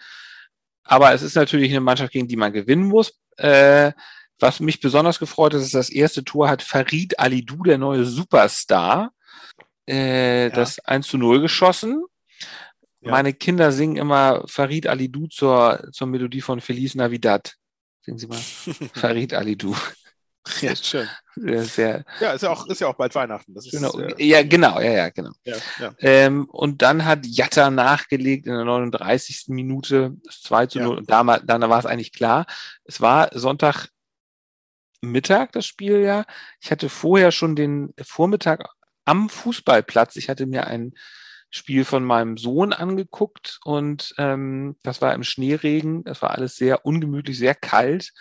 [0.84, 3.20] Aber es ist natürlich eine Mannschaft, gegen die man gewinnen muss.
[3.38, 3.92] Äh,
[4.40, 9.12] was mich besonders gefreut hat, ist, das erste Tor hat Farid Alidou, der neue Superstar,
[9.88, 10.50] äh, ja.
[10.50, 12.04] das 1 zu 0 geschossen.
[13.06, 13.12] Ja.
[13.12, 17.56] Meine Kinder singen immer Farid Alidou zur, zur Melodie von Feliz Navidad.
[18.02, 18.40] Singen Sie mal.
[18.94, 19.76] Farid Alidou.
[20.62, 21.08] Ja, schön.
[21.36, 23.54] Sehr, ja, ist ja auch, ist ja auch bald Weihnachten.
[23.54, 23.98] Das ist, genau.
[24.00, 25.32] Äh, ja, genau, ja, ja, genau.
[25.44, 25.96] Ja, ja.
[26.00, 29.46] Ähm, und dann hat Jatta nachgelegt in der 39.
[29.48, 30.88] Minute, das 2 zu 0.
[30.94, 30.98] Ja.
[31.00, 32.46] Und damals, dann war es eigentlich klar.
[32.86, 33.90] Es war Sonntag
[35.02, 36.26] Mittag, das Spiel ja.
[36.62, 38.68] Ich hatte vorher schon den Vormittag
[39.04, 40.16] am Fußballplatz.
[40.16, 40.94] Ich hatte mir ein
[41.56, 46.04] Spiel von meinem Sohn angeguckt und ähm, das war im Schneeregen.
[46.04, 48.12] Das war alles sehr ungemütlich, sehr kalt.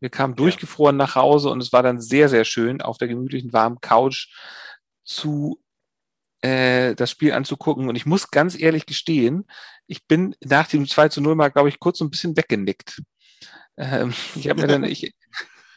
[0.00, 3.52] Wir kamen durchgefroren nach Hause und es war dann sehr, sehr schön, auf der gemütlichen,
[3.52, 4.28] warmen Couch
[5.04, 5.60] zu
[6.40, 7.88] äh, das Spiel anzugucken.
[7.88, 9.46] Und ich muss ganz ehrlich gestehen,
[9.86, 13.02] ich bin nach dem 2 zu 0 mal, glaube ich, kurz so ein bisschen weggenickt.
[13.76, 15.12] Ähm, ich habe mir dann, ich,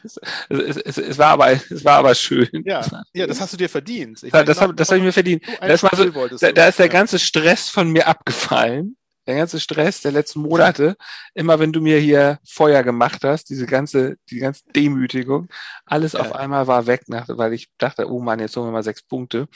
[0.04, 0.18] es,
[0.48, 2.48] es, es, war aber, es war aber schön.
[2.64, 4.22] Ja, ja das hast du dir verdient.
[4.22, 5.42] Ich das, das habe hab ich mir verdient.
[5.60, 8.96] Da ist, so, da, da ist der ganze Stress von mir abgefallen.
[9.26, 10.96] Der ganze Stress der letzten Monate.
[11.34, 15.48] Immer wenn du mir hier Feuer gemacht hast, diese ganze, die ganze Demütigung,
[15.86, 16.20] alles ja.
[16.20, 19.02] auf einmal war weg, nach, weil ich dachte, oh Mann, jetzt holen wir mal sechs
[19.02, 19.48] Punkte.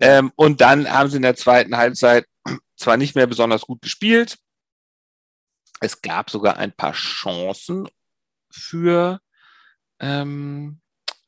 [0.00, 2.26] Ähm, und dann haben sie in der zweiten Halbzeit
[2.76, 4.38] zwar nicht mehr besonders gut gespielt.
[5.80, 7.88] Es gab sogar ein paar Chancen
[8.50, 9.20] für
[10.00, 10.80] ähm,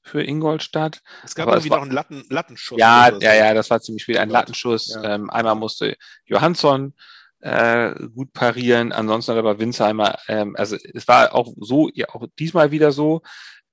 [0.02, 1.00] für Ingolstadt.
[1.24, 2.78] Es gab Aber irgendwie es war, noch einen Latten, Lattenschuss.
[2.78, 4.18] Ja, ja, ja, das war ziemlich viel.
[4.18, 4.94] Ein Lattenschuss.
[4.94, 5.14] Ja.
[5.14, 6.94] Ähm, einmal musste Johansson
[7.40, 12.24] äh, gut parieren, ansonsten hat aber Winsheimer, ähm, also es war auch so, ja, auch
[12.38, 13.22] diesmal wieder so,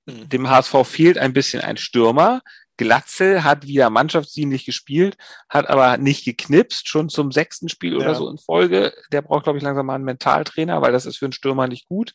[0.06, 0.28] mhm.
[0.28, 2.42] dem HSV fehlt ein bisschen ein Stürmer.
[2.76, 7.98] Glatzel hat wieder mannschaftsdienlich gespielt, hat aber nicht geknipst, schon zum sechsten Spiel ja.
[7.98, 8.94] oder so in Folge.
[9.12, 11.86] Der braucht, glaube ich, langsam mal einen Mentaltrainer, weil das ist für einen Stürmer nicht
[11.86, 12.14] gut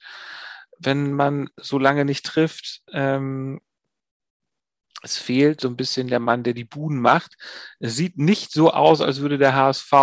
[0.80, 2.82] wenn man so lange nicht trifft.
[2.92, 3.62] Ähm,
[5.02, 7.36] es fehlt so ein bisschen der Mann, der die Buden macht.
[7.80, 9.94] Es sieht nicht so aus, als würde der HSV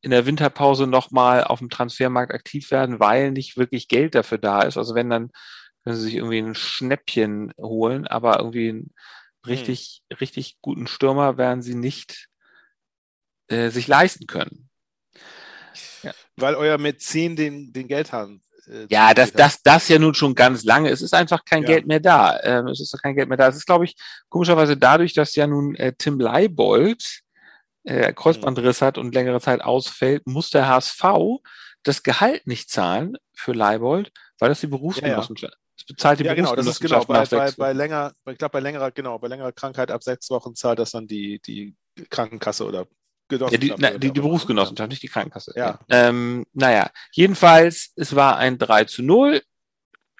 [0.00, 4.62] in der Winterpause nochmal auf dem Transfermarkt aktiv werden, weil nicht wirklich Geld dafür da
[4.62, 4.76] ist.
[4.76, 5.30] Also wenn, dann
[5.84, 8.94] können sie sich irgendwie ein Schnäppchen holen, aber irgendwie einen
[9.46, 10.16] richtig, hm.
[10.18, 12.28] richtig guten Stürmer werden sie nicht
[13.48, 14.68] äh, sich leisten können.
[16.02, 16.12] Ja.
[16.36, 20.64] Weil euer Mäzen den, den Geldhahn äh, ja, das, das, das ja nun schon ganz
[20.64, 20.90] lange.
[20.90, 21.68] Es ist einfach kein ja.
[21.68, 22.38] Geld mehr da.
[22.42, 23.48] Ähm, es ist kein Geld mehr da.
[23.48, 23.94] Es ist, glaube ich,
[24.28, 27.22] komischerweise dadurch, dass ja nun äh, Tim Leibold
[27.84, 31.04] äh, Kreuzbandriss hat und längere Zeit ausfällt, muss der HSV
[31.82, 35.54] das Gehalt nicht zahlen für Leibold, weil das die Berufsgenossenschaft.
[35.54, 35.66] Ja, ja.
[35.76, 37.04] Das bezahlt die ja, genau, das ist genau.
[37.04, 40.54] Bei, bei, bei, länger, ich glaube, bei längerer, genau, bei längerer Krankheit ab sechs Wochen
[40.54, 41.76] zahlt das dann die, die
[42.08, 42.86] Krankenkasse oder
[43.30, 45.52] ja, die, na, die, die Berufsgenossenschaft, nicht die Krankenkasse.
[45.56, 45.78] Ja.
[45.88, 49.42] Ähm, naja, jedenfalls, es war ein 3 zu 0.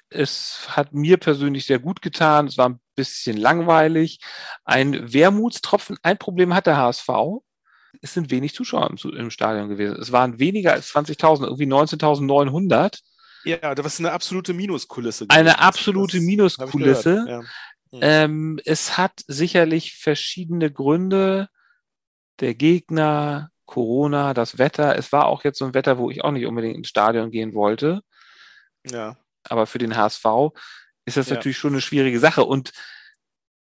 [0.09, 2.47] Es hat mir persönlich sehr gut getan.
[2.47, 4.19] Es war ein bisschen langweilig.
[4.65, 5.97] Ein Wermutstropfen.
[6.01, 7.09] Ein Problem hat der HSV.
[8.01, 9.97] Es sind wenig Zuschauer im, im Stadion gewesen.
[9.99, 12.99] Es waren weniger als 20.000, irgendwie 19.900.
[13.43, 15.25] Ja, das ist eine absolute Minuskulisse.
[15.29, 17.25] Eine absolute Minuskulisse.
[17.27, 17.39] Ja.
[17.91, 17.99] Hm.
[18.01, 21.47] Ähm, es hat sicherlich verschiedene Gründe
[22.39, 24.97] der Gegner, Corona, das Wetter.
[24.97, 27.53] Es war auch jetzt so ein Wetter, wo ich auch nicht unbedingt ins Stadion gehen
[27.53, 28.01] wollte.
[28.89, 29.17] Ja.
[29.43, 30.25] Aber für den HSV
[31.05, 31.35] ist das ja.
[31.35, 32.43] natürlich schon eine schwierige Sache.
[32.43, 32.71] Und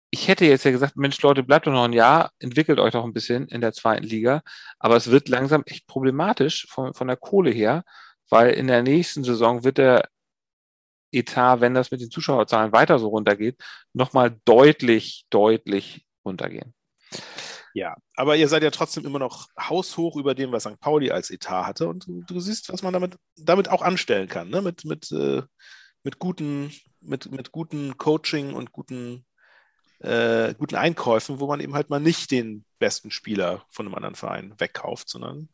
[0.10, 3.06] ich hätte jetzt ja gesagt, Mensch, Leute, bleibt doch noch ein Jahr, entwickelt euch doch
[3.06, 4.42] ein bisschen in der zweiten Liga.
[4.80, 7.84] Aber es wird langsam echt problematisch von, von der Kohle her,
[8.30, 10.10] weil in der nächsten Saison wird der
[11.14, 13.58] Etat, wenn das mit den Zuschauerzahlen weiter so runtergeht,
[13.94, 16.74] nochmal deutlich, deutlich runtergehen.
[17.74, 20.80] Ja, aber ihr seid ja trotzdem immer noch haushoch über dem, was St.
[20.80, 21.88] Pauli als Etat hatte.
[21.88, 24.62] Und du, siehst, was man damit, damit auch anstellen kann, ne?
[24.62, 25.42] mit, mit, äh,
[26.04, 29.26] mit, guten, mit, mit guten Coaching und guten,
[30.00, 34.16] äh, guten Einkäufen, wo man eben halt mal nicht den besten Spieler von einem anderen
[34.16, 35.50] Verein wegkauft, sondern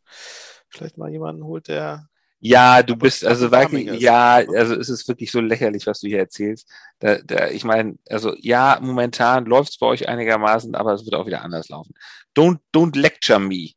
[0.69, 2.08] vielleicht mal jemanden holt, der
[2.39, 6.19] Ja, du bist also wirklich, ja, also es ist wirklich so lächerlich, was du hier
[6.19, 6.69] erzählst.
[7.00, 11.15] Da, da, ich meine, also ja, momentan läuft es bei euch einigermaßen, aber es wird
[11.15, 11.95] auch wieder anders laufen.
[12.36, 13.71] Don't, don't lecture me.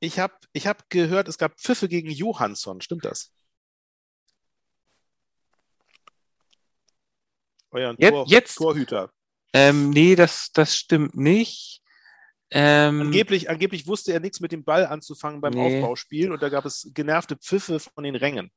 [0.00, 3.30] Ich habe ich hab gehört, es gab Pfiffe gegen Johansson, stimmt das?
[7.70, 9.10] Euren jetzt, Tor, jetzt, Torhüter.
[9.52, 11.81] Ähm, nee, das, das stimmt nicht.
[12.54, 15.80] Ähm, angeblich, angeblich wusste er nichts mit dem Ball anzufangen beim nee.
[15.80, 18.50] Aufbauspiel und da gab es genervte Pfiffe von den Rängen.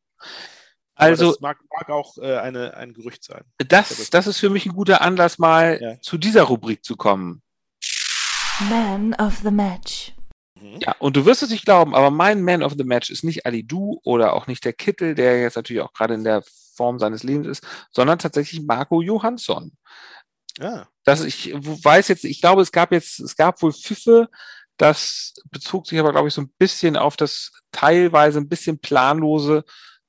[0.95, 3.43] Aber also das mag, mag auch äh, eine, ein Gerücht sein.
[3.57, 6.01] Das, das ist für mich ein guter Anlass, mal ja.
[6.01, 7.41] zu dieser Rubrik zu kommen.
[8.69, 10.13] Man of the Match.
[10.59, 10.79] Mhm.
[10.81, 13.45] Ja, und du wirst es nicht glauben, aber mein Man of the Match ist nicht
[13.45, 16.43] Ali Du oder auch nicht der Kittel, der jetzt natürlich auch gerade in der
[16.75, 19.73] Form seines Lebens ist, sondern tatsächlich Marco Johansson.
[20.59, 20.87] Ja.
[21.03, 24.29] Das, ich weiß jetzt, ich glaube, es gab jetzt, es gab wohl Pfiffe,
[24.77, 29.63] das bezog sich aber, glaube ich, so ein bisschen auf das teilweise ein bisschen planlose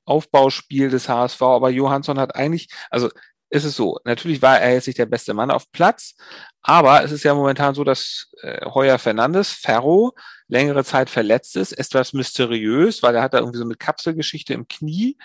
[0.05, 1.41] Aufbauspiel des HSV.
[1.41, 3.09] Aber Johansson hat eigentlich, also
[3.49, 6.15] ist es so, natürlich war er jetzt nicht der beste Mann auf Platz,
[6.61, 10.13] aber es ist ja momentan so, dass äh, Heuer Fernandes, Ferro,
[10.47, 14.67] längere Zeit verletzt ist, etwas mysteriös, weil er hat da irgendwie so eine Kapselgeschichte im
[14.67, 15.17] Knie.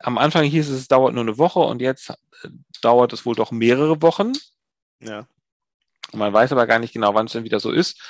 [0.00, 2.48] Am Anfang hieß es, es dauert nur eine Woche und jetzt äh,
[2.82, 4.32] dauert es wohl doch mehrere Wochen.
[5.00, 5.26] Ja.
[6.12, 8.00] Man weiß aber gar nicht genau, wann es denn wieder so ist.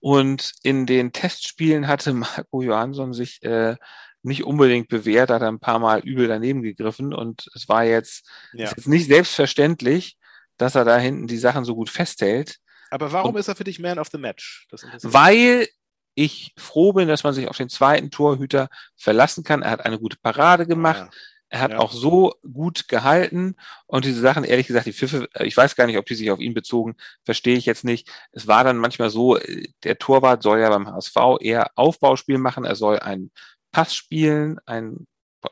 [0.00, 3.76] Und in den Testspielen hatte Marco Johansson sich äh,
[4.22, 8.28] nicht unbedingt bewährt, hat er ein paar Mal übel daneben gegriffen und es war jetzt,
[8.52, 8.68] ja.
[8.68, 10.16] jetzt nicht selbstverständlich,
[10.56, 12.58] dass er da hinten die Sachen so gut festhält.
[12.90, 14.68] Aber warum und, ist er für dich Man of the Match?
[15.02, 15.66] weil
[16.14, 19.62] ich froh bin, dass man sich auf den zweiten Torhüter verlassen kann.
[19.62, 21.08] Er hat eine gute Parade gemacht.
[21.10, 21.10] Ja.
[21.52, 21.78] Er hat ja.
[21.80, 25.86] auch so gut gehalten und diese Sachen, ehrlich gesagt, die Pfiffe, äh, ich weiß gar
[25.86, 28.08] nicht, ob die sich auf ihn bezogen, verstehe ich jetzt nicht.
[28.32, 32.64] Es war dann manchmal so, äh, der Torwart soll ja beim HSV eher Aufbauspiel machen,
[32.64, 33.32] er soll einen
[33.70, 35.06] Pass spielen, einen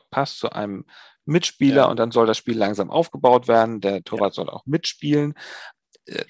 [0.09, 0.85] Pass zu einem
[1.25, 1.85] Mitspieler ja.
[1.85, 3.79] und dann soll das Spiel langsam aufgebaut werden.
[3.79, 4.43] Der Torwart ja.
[4.43, 5.35] soll auch mitspielen.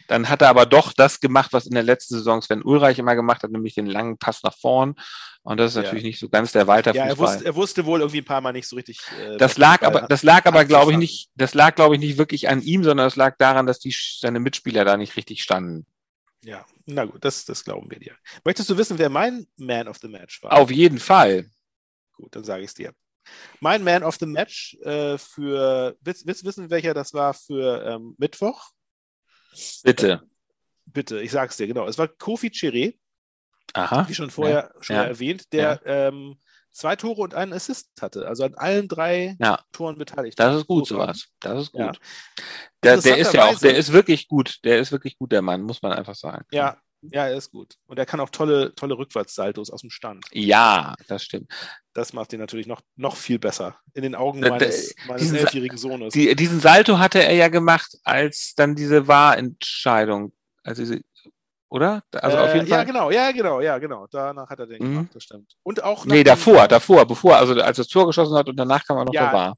[0.07, 3.15] Dann hat er aber doch das gemacht, was in der letzten Saison Sven Ulreich immer
[3.15, 4.95] gemacht hat, nämlich den langen Pass nach vorn.
[5.43, 5.83] Und das ist ja.
[5.83, 8.41] natürlich nicht so ganz der Walter ja, er wusste, er wusste wohl irgendwie ein paar
[8.41, 8.99] Mal nicht so richtig.
[9.19, 12.17] Äh, das lag aber, das lag aber, glaube ich, nicht, das lag, glaube ich, nicht
[12.17, 15.87] wirklich an ihm, sondern es lag daran, dass die, seine Mitspieler da nicht richtig standen.
[16.43, 18.15] Ja, na gut, das, das glauben wir dir.
[18.43, 20.53] Möchtest du wissen, wer mein Man of the Match war?
[20.53, 21.49] Auf jeden Fall.
[22.13, 22.93] Gut, dann sage ich es dir.
[23.59, 28.15] Mein Man of the Match äh, für, willst, willst wissen, welcher das war für ähm,
[28.17, 28.71] Mittwoch?
[29.83, 30.21] Bitte.
[30.85, 31.87] Bitte, ich sag's dir, genau.
[31.87, 32.97] Es war Kofi Chiré,
[33.73, 34.07] Aha.
[34.07, 34.83] wie schon vorher ja.
[34.83, 35.03] schon ja.
[35.03, 36.07] erwähnt, der ja.
[36.07, 36.37] ähm,
[36.71, 39.37] zwei Tore und einen Assist hatte, also an allen drei
[39.71, 40.39] Toren beteiligt.
[40.39, 41.27] Das ist gut, sowas.
[41.39, 41.99] Das ist gut.
[42.83, 44.59] Der, der ist ja auch, der ist wirklich gut.
[44.63, 46.45] Der ist wirklich gut, der Mann, muss man einfach sagen.
[46.51, 47.75] Ja, ja, er ist gut.
[47.87, 50.25] Und er kann auch tolle, tolle Rückwärtssaltos aus dem Stand.
[50.31, 51.51] Ja, das stimmt.
[51.93, 53.77] Das macht ihn natürlich noch, noch viel besser.
[53.93, 56.13] In den Augen meines, meines elfjährigen Sohnes.
[56.13, 60.33] Die, diesen Salto hatte er ja gemacht, als dann diese Wahrentscheidung.
[60.63, 61.01] Also diese,
[61.69, 62.03] oder?
[62.11, 62.79] Also äh, auf jeden Fall.
[62.79, 64.05] Ja, genau, ja, genau, ja, genau.
[64.11, 64.93] Danach hat er den mhm.
[64.93, 65.55] gemacht, das stimmt.
[65.63, 66.05] Und auch.
[66.05, 69.05] Nee, davor, davor, bevor, also als er das Tor geschossen hat und danach kam er
[69.05, 69.57] noch ja, der Wahr.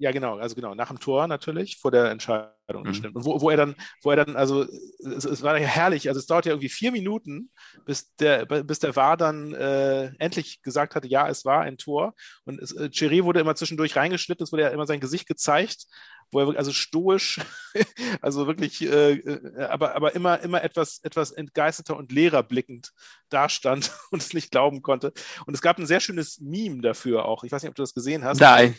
[0.00, 2.52] Ja, genau, also genau, nach dem Tor natürlich, vor der Entscheidung.
[2.68, 3.10] Mhm.
[3.14, 4.64] Und wo, wo er dann, wo er dann, also
[5.00, 7.50] es, es, war ja herrlich, also es dauert ja irgendwie vier Minuten,
[7.84, 12.14] bis der, bis der VAR dann äh, endlich gesagt hatte, ja, es war ein Tor.
[12.44, 15.86] Und es, äh, Chiré wurde immer zwischendurch reingeschnitten, es wurde ja immer sein Gesicht gezeigt,
[16.30, 17.40] wo er also stoisch,
[18.20, 22.92] also wirklich, äh, äh, aber, aber immer, immer etwas, etwas entgeisterter und leerer blickend
[23.30, 25.12] dastand und es nicht glauben konnte.
[25.44, 27.42] Und es gab ein sehr schönes Meme dafür auch.
[27.42, 28.40] Ich weiß nicht, ob du das gesehen hast.
[28.40, 28.76] Nein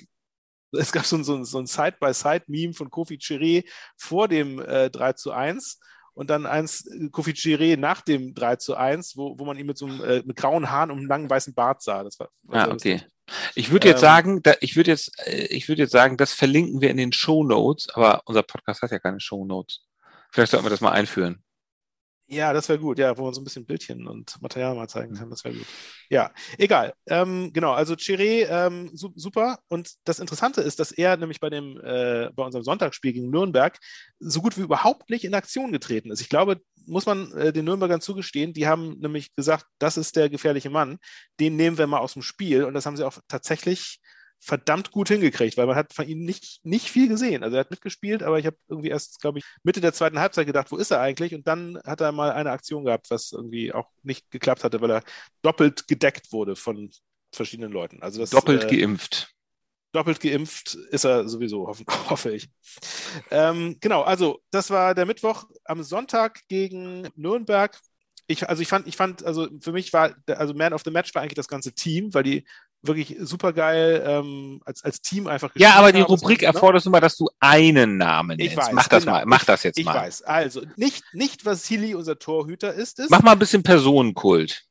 [0.71, 3.65] es gab so, ein, so ein Side-by-Side-Meme von Kofi Chiré
[3.97, 5.79] vor dem äh, 3 zu 1
[6.13, 9.65] und dann eins äh, Kofi Chiré nach dem 3 zu 1, wo, wo man ihn
[9.65, 12.03] mit so einem äh, mit grauen Haaren und einem langen weißen Bart sah.
[12.03, 13.01] Das war, war ah, okay.
[13.55, 16.33] Ich würde jetzt ähm, sagen, da, ich würde jetzt, äh, ich würde jetzt sagen, das
[16.33, 19.85] verlinken wir in den Show Notes, aber unser Podcast hat ja keine Show Notes.
[20.31, 21.43] Vielleicht sollten wir das mal einführen.
[22.31, 25.15] Ja, das wäre gut, ja, wo man so ein bisschen Bildchen und Material mal zeigen
[25.15, 25.65] kann, das wäre gut.
[26.11, 26.93] Ja, egal.
[27.07, 29.57] Ähm, genau, also Chiré, ähm, su super.
[29.67, 33.79] Und das Interessante ist, dass er nämlich bei dem, äh, bei unserem Sonntagsspiel gegen Nürnberg
[34.19, 36.21] so gut wie überhaupt nicht in Aktion getreten ist.
[36.21, 40.29] Ich glaube, muss man äh, den Nürnbergern zugestehen, die haben nämlich gesagt, das ist der
[40.29, 40.99] gefährliche Mann,
[41.39, 42.63] den nehmen wir mal aus dem Spiel.
[42.63, 43.99] Und das haben sie auch tatsächlich
[44.39, 47.43] verdammt gut hingekriegt, weil man hat von ihm nicht, nicht viel gesehen.
[47.43, 50.47] Also er hat mitgespielt, aber ich habe irgendwie erst, glaube ich, Mitte der zweiten Halbzeit
[50.47, 51.35] gedacht, wo ist er eigentlich?
[51.35, 54.91] Und dann hat er mal eine Aktion gehabt, was irgendwie auch nicht geklappt hatte, weil
[54.91, 55.03] er
[55.41, 56.89] doppelt gedeckt wurde von
[57.33, 58.01] verschiedenen Leuten.
[58.01, 59.33] Also das, doppelt äh, geimpft.
[59.91, 62.49] Doppelt geimpft ist er sowieso, hoffe, hoffe ich.
[63.31, 67.77] Ähm, genau, also das war der Mittwoch am Sonntag gegen Nürnberg.
[68.27, 71.13] Ich, also ich fand, ich fand, also für mich war, also Man of the Match
[71.15, 72.45] war eigentlich das ganze Team, weil die
[72.81, 77.17] wirklich super geil ähm, als, als Team einfach Ja, aber die Rubrik erfordert immer, dass
[77.17, 78.51] du einen Namen nennst.
[78.53, 79.17] Ich weiß, mach das genau.
[79.17, 79.95] mal, mach das jetzt Ich mal.
[79.95, 80.21] weiß.
[80.23, 83.09] Also, nicht, nicht Vasili, unser Torhüter ist es.
[83.09, 84.63] Mach mal ein bisschen Personenkult.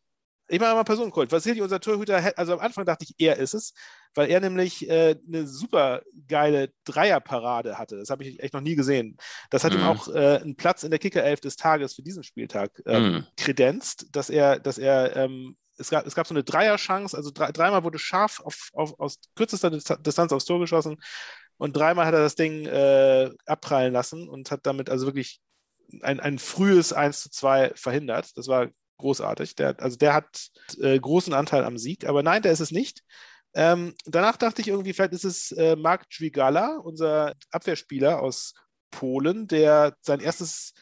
[0.50, 1.30] Ich mache mal Personenkult.
[1.30, 3.74] Vasili, unser Torhüter, also am Anfang dachte ich, er ist es,
[4.14, 7.98] weil er nämlich äh, eine super geile Dreierparade hatte.
[7.98, 9.18] Das habe ich echt noch nie gesehen.
[9.50, 9.86] Das hat ihm Mhm.
[9.86, 13.26] auch äh, einen Platz in der Kickerelf des Tages für diesen Spieltag ähm, Mhm.
[13.36, 17.52] kredenzt, dass er, dass er, ähm, es gab, es gab so eine Dreierchance, also drei,
[17.52, 20.96] dreimal wurde scharf auf, auf, aus kürzester Dista- Distanz aufs Tor geschossen
[21.56, 25.40] und dreimal hat er das Ding äh, abprallen lassen und hat damit also wirklich
[26.02, 28.36] ein, ein frühes 1 zu 2 verhindert.
[28.36, 29.54] Das war großartig.
[29.56, 30.48] Der, also der hat
[30.80, 33.02] äh, großen Anteil am Sieg, aber nein, der ist es nicht.
[33.54, 38.54] Ähm, danach dachte ich irgendwie, vielleicht ist es äh, Mark Dźwigala, unser Abwehrspieler aus
[38.90, 40.74] Polen, der sein erstes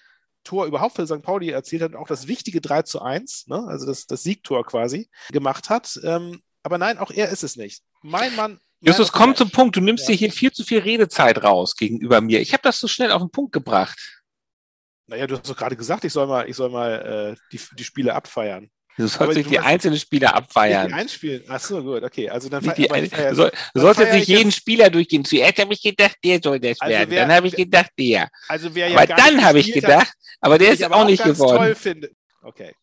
[0.47, 1.23] Tor überhaupt für St.
[1.23, 3.65] Pauli erzielt hat und auch das wichtige 3 zu 1, ne?
[3.69, 5.99] also das, das Siegtor quasi, gemacht hat.
[6.03, 7.83] Ähm, aber nein, auch er ist es nicht.
[8.03, 8.53] Mein Mann.
[8.53, 9.77] Man Justus, komm zum Punkt.
[9.77, 10.13] Du nimmst Ja.
[10.13, 12.41] dir hier viel zu viel Redezeit raus gegenüber mir.
[12.41, 14.23] Ich habe das so schnell auf den Punkt gebracht.
[15.07, 17.85] Naja, du hast doch gerade gesagt, ich soll mal, ich soll mal äh, die, die
[17.85, 18.71] Spiele abfeiern.
[18.97, 20.93] Du sollst Aber nicht die einzelnen Spieler Nicht die abfeiern.
[20.95, 21.45] einspielen.
[21.49, 22.31] Ach so, gut, okay.
[22.31, 25.25] Also dann Nicht die, aber du soll, du sollst jetzt nicht ich jeden Spieler durchgehen.
[25.25, 27.11] Zuerst habe ich gedacht, der soll das Also werden.
[27.11, 28.31] wer- dann habe ich gedacht, der.
[28.49, 31.39] Also wer ja Aber dann habe ich gedacht, aber der ist aber auch nicht ganz
[31.39, 31.57] geworden.
[31.59, 32.11] toll finde.
[32.43, 32.75] Okay.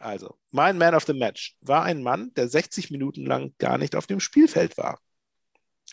[0.00, 3.94] Also, mein Man of the Match war ein Mann, der 60 Minuten lang gar nicht
[3.94, 4.98] auf dem Spielfeld war.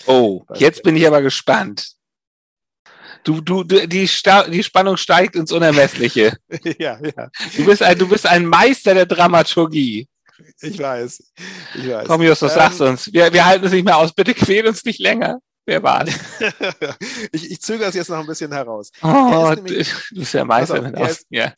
[0.06, 1.92] Oh, jetzt bin ich aber gespannt.
[3.24, 6.38] Du, du, du die, Sta die Spannung steigt ins Unermessliche.
[6.80, 10.08] ja, ja, Du bist ein, du bist ein Meister der Dramaturgie.
[10.62, 11.24] ich weiß.
[11.76, 12.08] Ich weiß.
[12.08, 13.12] Komm, Justus, Ähm, sag's uns.
[13.12, 14.14] Wir, wir halten es nicht mehr aus.
[14.14, 15.40] Bitte quäl uns nicht länger.
[15.66, 16.10] Wer war's?
[17.34, 18.92] ich, ich zögere es jetzt noch ein bisschen heraus.
[19.02, 20.82] Oh, nämlich- du bist der Meister.
[20.82, 21.54] Mit er ist- Ja.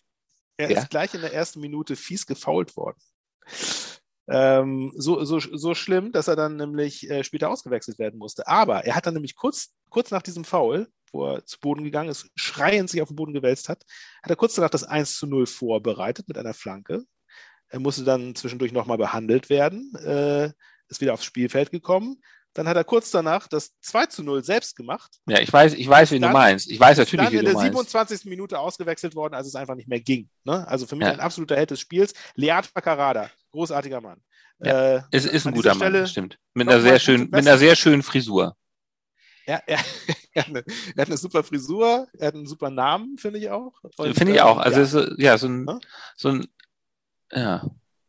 [0.58, 0.80] Er Ja.
[0.80, 2.98] ist gleich in der ersten Minute fies gefoult worden.
[4.30, 8.48] Ähm, so, so, so schlimm, dass er dann nämlich äh, später ausgewechselt werden musste.
[8.48, 12.10] Aber er hat dann nämlich kurz, kurz nach diesem Foul, wo er zu Boden gegangen
[12.10, 13.84] ist, schreiend sich auf den Boden gewälzt hat,
[14.22, 17.04] hat er kurz danach das 1 zu 0 vorbereitet mit einer Flanke.
[17.70, 20.52] Er musste dann zwischendurch nochmal behandelt werden, äh,
[20.90, 22.22] ist wieder aufs Spielfeld gekommen.
[22.56, 25.20] Dann hat er kurz danach das 2 zu 0 selbst gemacht.
[25.28, 26.70] ja, ich weiß, ich weiß, Dann- du meinst.
[26.70, 27.68] Ich weiß natürlich, Dann wie in du der meinst.
[27.74, 28.26] 27.
[28.30, 30.30] Minute ausgewechselt worden, als es einfach nicht mehr ging.
[30.44, 30.68] Ne?
[30.68, 31.14] Also für mich Ja.
[31.14, 32.14] ein absoluter Held des Spiels.
[32.36, 34.20] Lead Pacarada, großartiger Mann.
[34.62, 36.38] Ja, Äh, Es ist ein guter Mann, Stelle das stimmt.
[36.54, 38.56] Mit einer sehr schönen, mit einer sehr schönen Frisur.
[39.46, 39.78] Er, er,
[40.34, 40.60] er, hat eine,
[40.96, 43.74] er hat eine super Frisur, er hat einen super Namen, finde ich auch.
[43.96, 44.58] Finde ich ähm, auch.
[44.58, 45.80] Also ja, ist, ja, so ein, Ne?
[46.18, 46.48] so ein,
[47.32, 47.64] ja,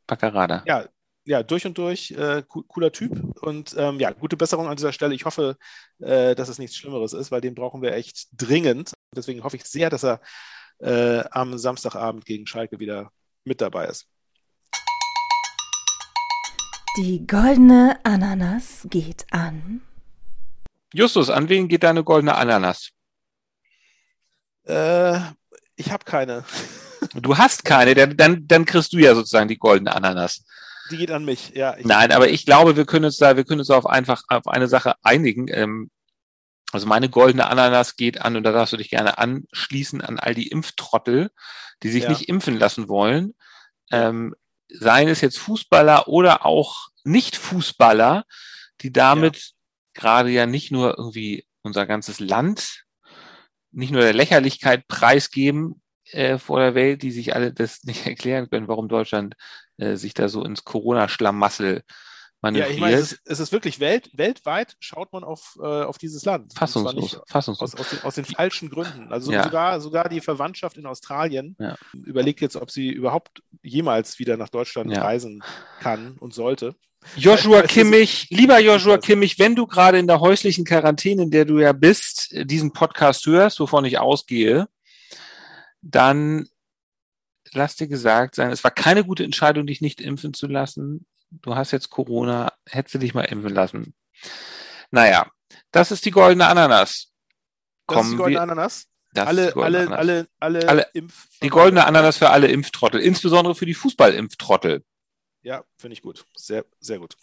[0.07, 0.65] Paccarada.
[0.67, 0.87] ja,
[1.25, 3.13] ja, durch und durch äh, co- cooler Typ.
[3.43, 5.15] Und ähm, ja, gute Besserung an dieser Stelle.
[5.15, 5.57] Ich hoffe,
[6.01, 8.93] äh, dass es nichts Schlimmeres ist, weil den brauchen wir echt dringend.
[9.15, 10.21] Deswegen hoffe ich sehr, dass er
[10.79, 13.11] äh, am Samstagabend gegen Schalke wieder
[13.45, 14.07] mit dabei ist.
[16.97, 19.83] Die goldene Ananas geht an.
[20.93, 22.91] Justus, an wen geht deine goldene Ananas?
[24.65, 25.21] Äh,
[25.77, 26.45] ich habe keine.
[27.15, 30.45] Du hast keine, dann, dann, dann kriegst du ja sozusagen die goldene Ananas.
[30.91, 31.77] Die geht an mich, ja.
[31.83, 34.69] Nein, aber ich glaube, wir können uns da, wir können uns auf einfach auf eine
[34.69, 35.49] Sache einigen.
[35.49, 35.91] Ähm,
[36.73, 40.35] also meine goldene Ananas geht an, und da darfst du dich gerne anschließen, an all
[40.35, 41.31] die Impftrottel,
[41.83, 42.11] die sich Ja.
[42.11, 43.35] nicht impfen lassen wollen.
[43.91, 44.35] Ähm,
[44.69, 48.25] seien es jetzt Fußballer oder auch Nicht-Fußballer,
[48.83, 49.53] die damit
[49.95, 52.85] gerade ja nicht nur irgendwie unser ganzes Land,
[53.73, 58.49] nicht nur der Lächerlichkeit preisgeben äh, vor der Welt, die sich alle das nicht erklären
[58.49, 59.35] können, warum Deutschland
[59.81, 61.83] äh, sich da so ins Corona-Schlamassel ja,
[62.43, 62.71] manövriert.
[62.75, 66.25] ich meine, es ist, es ist wirklich welt, weltweit schaut man auf, äh, auf dieses
[66.25, 66.55] Land.
[66.55, 67.75] Fassungslos, nicht fassungslos.
[67.75, 69.13] Aus, aus, den, aus den falschen Gründen.
[69.13, 69.45] Also Ja.
[69.45, 71.77] sogar, sogar die Verwandtschaft in Australien Ja.
[71.93, 75.03] überlegt jetzt, ob sie überhaupt jemals wieder nach Deutschland Ja.
[75.03, 75.45] reisen
[75.79, 76.77] kann und sollte.
[77.17, 78.99] Joshua Kimmich, lieber Joshua.
[78.99, 83.25] Kimmich, wenn du gerade in der häuslichen Quarantäne, in der du ja bist, diesen Podcast
[83.27, 84.69] hörst, wovon ich ausgehe,
[85.83, 86.47] dann
[87.53, 91.07] lass dir gesagt sein, es war keine gute Entscheidung, dich nicht impfen zu lassen.
[91.31, 93.95] Du hast jetzt Corona, hättest du dich mal impfen lassen.
[94.91, 95.31] Naja,
[95.71, 97.13] das ist die goldene Ananas.
[97.87, 98.87] Das ist die goldene wir, Ananas.
[99.13, 100.29] das ist Alle, die goldene alle, Ananas.
[100.39, 104.85] alle, alle, Alle- Impf Die goldene Ananas für alle Impftrottel, insbesondere für die Fußballimpftrottel.
[105.43, 106.25] Ja, finde ich gut.
[106.37, 107.17] Sehr, sehr gut.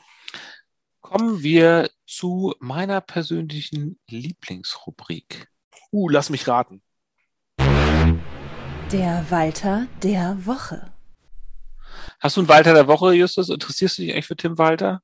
[1.01, 5.47] Kommen wir zu meiner persönlichen Lieblingsrubrik.
[5.91, 6.81] Uh, lass mich raten.
[8.91, 10.91] Der Walter der Woche.
[12.19, 13.49] Hast du einen Walter der Woche, Justus?
[13.49, 15.01] Interessierst du dich eigentlich für Tim Walter?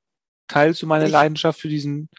[0.48, 2.10] Teilst du meine Ich- Leidenschaft für diesen,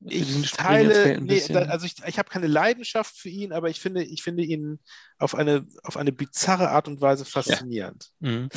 [0.00, 3.52] für diesen Ich Spring-Erzähl teile, ein nee, also ich, ich habe keine Leidenschaft für ihn,
[3.52, 4.78] aber ich finde, ich finde ihn
[5.18, 8.10] auf eine, auf eine bizarre Art und Weise faszinierend.
[8.20, 8.48] Mhm.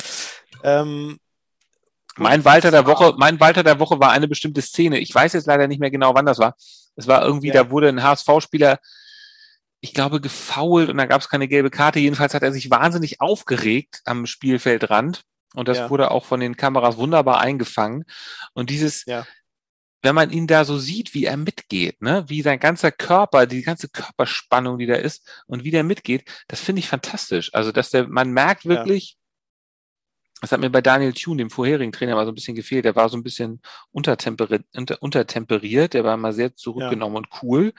[0.62, 1.18] Ähm,
[2.16, 4.98] Mein Walter der Woche, mein Walter der Woche war eine bestimmte Szene.
[5.00, 6.56] Ich weiß jetzt leider nicht mehr genau, wann das war.
[6.96, 7.54] Es war irgendwie, ja.
[7.64, 8.78] da wurde ein HSV-Spieler,
[9.80, 12.00] ich glaube, gefault und da gab es keine gelbe Karte.
[12.00, 15.22] Jedenfalls hat er sich wahnsinnig aufgeregt am Spielfeldrand.
[15.54, 15.90] Und das ja.
[15.90, 18.04] wurde auch von den Kameras wunderbar eingefangen.
[18.52, 19.26] Und dieses, ja.
[20.02, 23.62] wenn man ihn da so sieht, wie er mitgeht, ne, wie sein ganzer Körper, die
[23.62, 27.54] ganze Körperspannung, die da ist und wie der mitgeht, das finde ich fantastisch.
[27.54, 29.16] Also, dass der, man merkt wirklich,
[30.40, 32.84] das hat mir bei Daniel Thune, dem vorherigen Trainer, mal so ein bisschen gefehlt.
[32.84, 35.94] Der war so ein bisschen untertemperiert, unter, untertemperiert.
[35.94, 37.18] Der war mal sehr zurückgenommen ja.
[37.18, 37.72] und cool.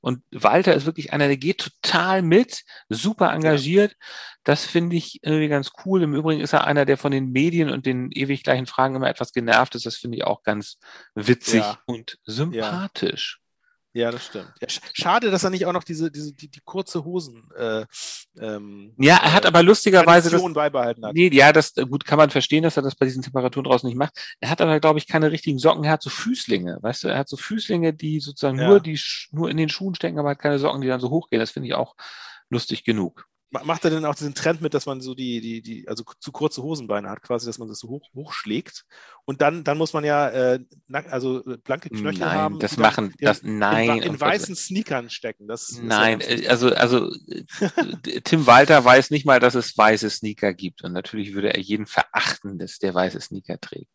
[0.00, 3.92] Und Walter ist wirklich einer, der geht total mit, super engagiert.
[3.92, 4.06] Ja.
[4.44, 6.02] Das finde ich irgendwie ganz cool.
[6.02, 9.08] Im Übrigen ist er einer, der von den Medien und den ewig gleichen Fragen immer
[9.08, 9.86] etwas genervt ist.
[9.86, 10.78] Das finde ich auch ganz
[11.14, 11.78] witzig ja.
[11.86, 13.40] und sympathisch.
[13.96, 14.52] Ja, das stimmt.
[14.60, 17.48] Ja, schade, dass er nicht auch noch diese, diese die, die kurze Hosen.
[17.56, 17.86] Äh,
[18.38, 21.14] ähm, ja, er hat aber lustigerweise das, beibehalten hat.
[21.14, 23.96] Nee, ja, das gut kann man verstehen, dass er das bei diesen Temperaturen draußen nicht
[23.96, 24.12] macht.
[24.38, 25.84] Er hat aber, glaube ich, keine richtigen Socken.
[25.84, 27.08] Er hat so Füßlinge, weißt du?
[27.08, 28.68] Er hat so Füßlinge, die sozusagen ja.
[28.68, 31.40] nur die nur in den Schuhen stecken, aber hat keine Socken, die dann so hochgehen.
[31.40, 31.94] Das finde ich auch
[32.50, 33.26] lustig genug.
[33.50, 36.32] Macht er denn auch diesen Trend mit, dass man so die, die, die, also zu
[36.32, 38.84] kurze Hosenbeine hat, quasi, dass man das so hoch, hochschlägt?
[39.24, 40.60] Und dann, dann muss man ja, äh,
[41.10, 42.58] also äh, blanke Knöchel nein, haben.
[42.58, 43.98] Das machen, das, nein.
[43.98, 45.46] In, in weißen Sneakern stecken.
[45.46, 47.14] Das, nein, ja also, also,
[48.24, 50.82] Tim Walter weiß nicht mal, dass es weiße Sneaker gibt.
[50.82, 53.90] Und natürlich würde er jeden verachten, dass der weiße Sneaker trägt.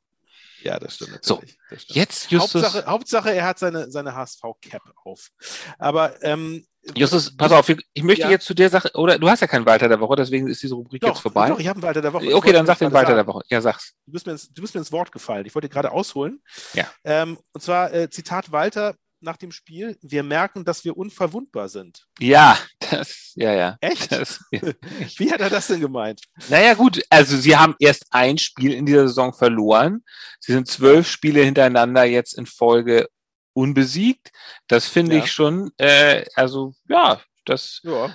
[0.64, 1.20] Ja, das stimmt.
[1.24, 1.96] So, das stimmt.
[1.96, 2.64] jetzt Justus.
[2.64, 5.30] Hauptsache, Hauptsache, er hat seine, seine HSV-Cap auf.
[5.78, 8.32] Aber ähm, Justus, pass auf, ich möchte ja.
[8.32, 10.74] jetzt zu der Sache, oder du hast ja keinen Walter der Woche, deswegen ist diese
[10.74, 11.50] Rubrik doch, jetzt vorbei.
[11.50, 12.36] Doch, ich habe einen Walter der Woche.
[12.36, 13.18] Okay, dann sag den Walter sagen.
[13.18, 13.44] der Woche.
[13.50, 13.94] Ja, sag's.
[14.06, 15.46] Du bist, mir ins, du bist mir ins Wort gefallen.
[15.46, 16.42] Ich wollte gerade ausholen.
[16.74, 16.90] Ja.
[17.04, 22.08] Ähm, und zwar äh, Zitat Walter nach dem Spiel: Wir merken, dass wir unverwundbar sind.
[22.20, 22.58] Ja,
[22.90, 23.78] das, ja, ja.
[23.80, 24.12] Echt?
[24.12, 24.62] Das, ja.
[25.18, 26.22] Wie hat er das denn gemeint?
[26.50, 30.04] Naja, gut, also sie haben erst ein Spiel in dieser Saison verloren.
[30.40, 33.08] Sie sind zwölf Spiele hintereinander jetzt in Folge
[33.54, 34.32] unbesiegt.
[34.68, 35.24] Das finde ja.
[35.24, 38.08] ich schon, äh, also ja, das, ja.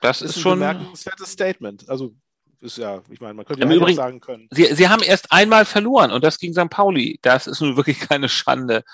[0.00, 1.88] das, das ist, ist schon ein bemerkenswertes Statement.
[1.88, 2.14] Also
[2.60, 4.48] ist ja, ich meine, man könnte ja Übrigen, sagen können.
[4.50, 6.68] Sie, sie haben erst einmal verloren und das gegen St.
[6.68, 7.18] Pauli.
[7.22, 8.84] Das ist nun wirklich keine Schande.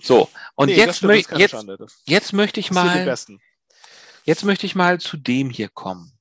[0.00, 1.66] So, und nee, jetzt, mö jetzt,
[2.06, 3.14] jetzt möchte ich mal,
[4.24, 6.12] jetzt möchte ich mal zu dem hier kommen.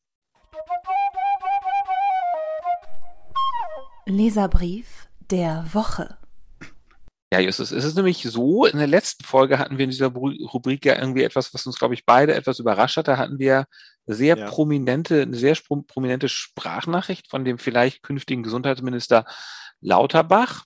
[4.05, 6.20] Leserbrief der Woche.
[7.33, 10.85] Ja, Justus, es ist nämlich so, in der letzten Folge hatten wir in dieser Rubrik
[10.85, 13.07] ja irgendwie etwas, was uns, glaube ich, beide etwas überrascht hat.
[13.07, 13.67] Da hatten wir
[14.05, 14.49] sehr ja.
[14.49, 15.55] prominente, eine sehr
[15.87, 19.25] prominente Sprachnachricht von dem vielleicht künftigen Gesundheitsminister
[19.79, 20.65] Lauterbach.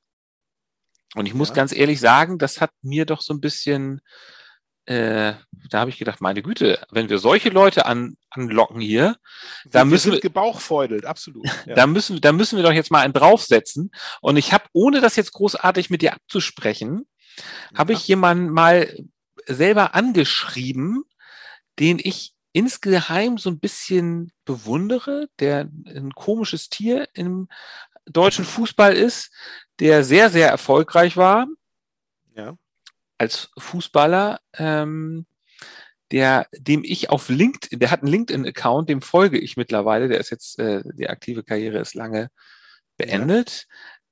[1.13, 1.55] Und ich muss ja.
[1.55, 4.01] ganz ehrlich sagen, das hat mir doch so ein bisschen
[4.85, 5.33] äh,
[5.69, 9.17] da habe ich gedacht, meine Güte, wenn wir solche Leute an, anlocken hier,
[9.65, 11.45] da wir müssen wir gebauchfeudelt, absolut.
[11.65, 11.73] Ja.
[11.73, 13.91] Da müssen, da müssen wir doch jetzt mal einen draufsetzen.
[14.21, 17.79] Und ich habe, ohne das jetzt großartig mit dir abzusprechen, ja.
[17.79, 18.95] habe ich jemanden mal
[19.47, 21.03] selber angeschrieben,
[21.79, 27.47] den ich insgeheim so ein bisschen bewundere, der ein komisches Tier im
[28.05, 29.31] deutschen Fußball ist,
[29.79, 31.47] der sehr, sehr erfolgreich war.
[32.35, 32.55] Ja
[33.17, 35.25] als Fußballer, ähm,
[36.11, 40.29] der, dem ich auf LinkedIn, der hat einen LinkedIn-Account, dem folge ich mittlerweile, der ist
[40.29, 42.29] jetzt, äh, die aktive Karriere ist lange
[42.97, 43.67] beendet.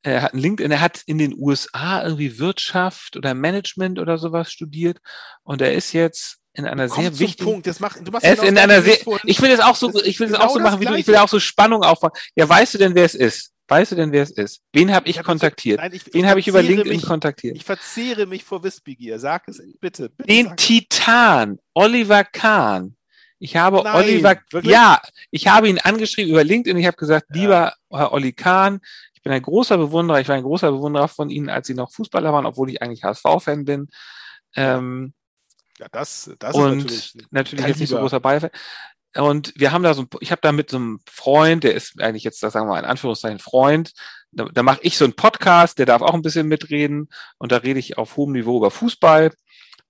[0.05, 0.11] Ja.
[0.13, 4.51] Er hat einen LinkedIn, er hat in den USA irgendwie Wirtschaft oder Management oder sowas
[4.51, 4.99] studiert
[5.43, 7.67] und er ist jetzt in einer sehr wichtigen Punkt.
[7.67, 10.19] Das mach, du machst er ist in einer sehr, ich will es auch so, ich
[10.19, 12.11] will es genau auch so machen wie du, ich will auch so Spannung aufbauen.
[12.35, 13.52] Ja, weißt du denn, wer es ist?
[13.67, 14.61] Weißt du denn, wer es ist?
[14.73, 15.79] Wen habe ich, hab kontaktiert?
[15.79, 17.55] Nein, ich, Wen habe ich über LinkedIn mich, kontaktiert?
[17.55, 19.19] Ich verzehre mich vor Wissbegier.
[19.19, 20.09] Sag es bitte.
[20.09, 22.95] bitte Den Titan, Oliver Kahn.
[23.39, 24.71] Ich habe Nein, Oliver, wirklich?
[24.71, 26.77] ja, ich habe ihn angeschrieben über LinkedIn.
[26.77, 27.41] Ich habe gesagt, ja.
[27.41, 28.79] lieber Herr Olli Kahn,
[29.13, 30.19] ich bin ein großer Bewunderer.
[30.19, 33.03] Ich war ein großer Bewunderer von Ihnen, als Sie noch Fußballer waren, obwohl ich eigentlich
[33.03, 33.89] HSV-Fan bin.
[34.55, 35.13] Ähm,
[35.79, 38.49] ja, das, das und ist natürlich, natürlich jetzt nicht so großer Bayern.
[39.15, 42.23] Und wir haben da so, ich habe da mit so einem Freund, der ist eigentlich
[42.23, 43.93] jetzt, sagen wir mal in Anführungszeichen Freund,
[44.31, 47.57] da, da mache ich so einen Podcast, der darf auch ein bisschen mitreden und da
[47.57, 49.31] rede ich auf hohem Niveau über Fußball.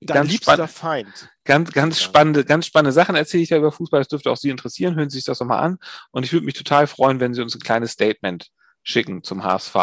[0.01, 1.29] Dein ganz liebster Feind.
[1.45, 4.01] Ganz, ganz spannende, ganz spannende Sachen erzähle ich da über Fußball.
[4.01, 4.95] Das dürfte auch Sie interessieren.
[4.95, 5.77] Hören Sie sich das doch mal an.
[6.11, 8.49] Und ich würde mich total freuen, wenn Sie uns ein kleines Statement
[8.83, 9.75] schicken zum HSV.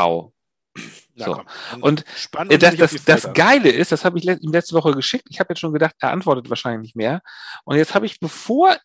[1.14, 1.42] Na, so.
[1.80, 2.04] Und
[2.48, 5.26] das, das, das Geile ist, das habe ich ihm letzte Woche geschickt.
[5.30, 7.22] Ich habe jetzt schon gedacht, er antwortet wahrscheinlich nicht mehr.
[7.64, 8.76] Und jetzt habe ich, bevor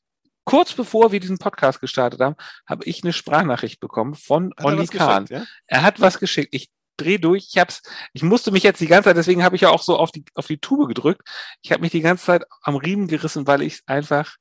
[0.45, 4.87] kurz bevor wir diesen Podcast gestartet haben, habe ich eine Sprachnachricht bekommen von hat Olli
[4.87, 5.25] Kahn.
[5.29, 5.45] Ja?
[5.67, 6.49] Er hat was geschickt.
[6.51, 7.49] Ich dreh durch.
[7.51, 7.81] Ich hab's,
[8.13, 10.23] ich musste mich jetzt die ganze Zeit, deswegen habe ich ja auch so auf die
[10.33, 11.27] auf die Tube gedrückt.
[11.61, 14.35] Ich habe mich die ganze Zeit am Riemen gerissen, weil ich einfach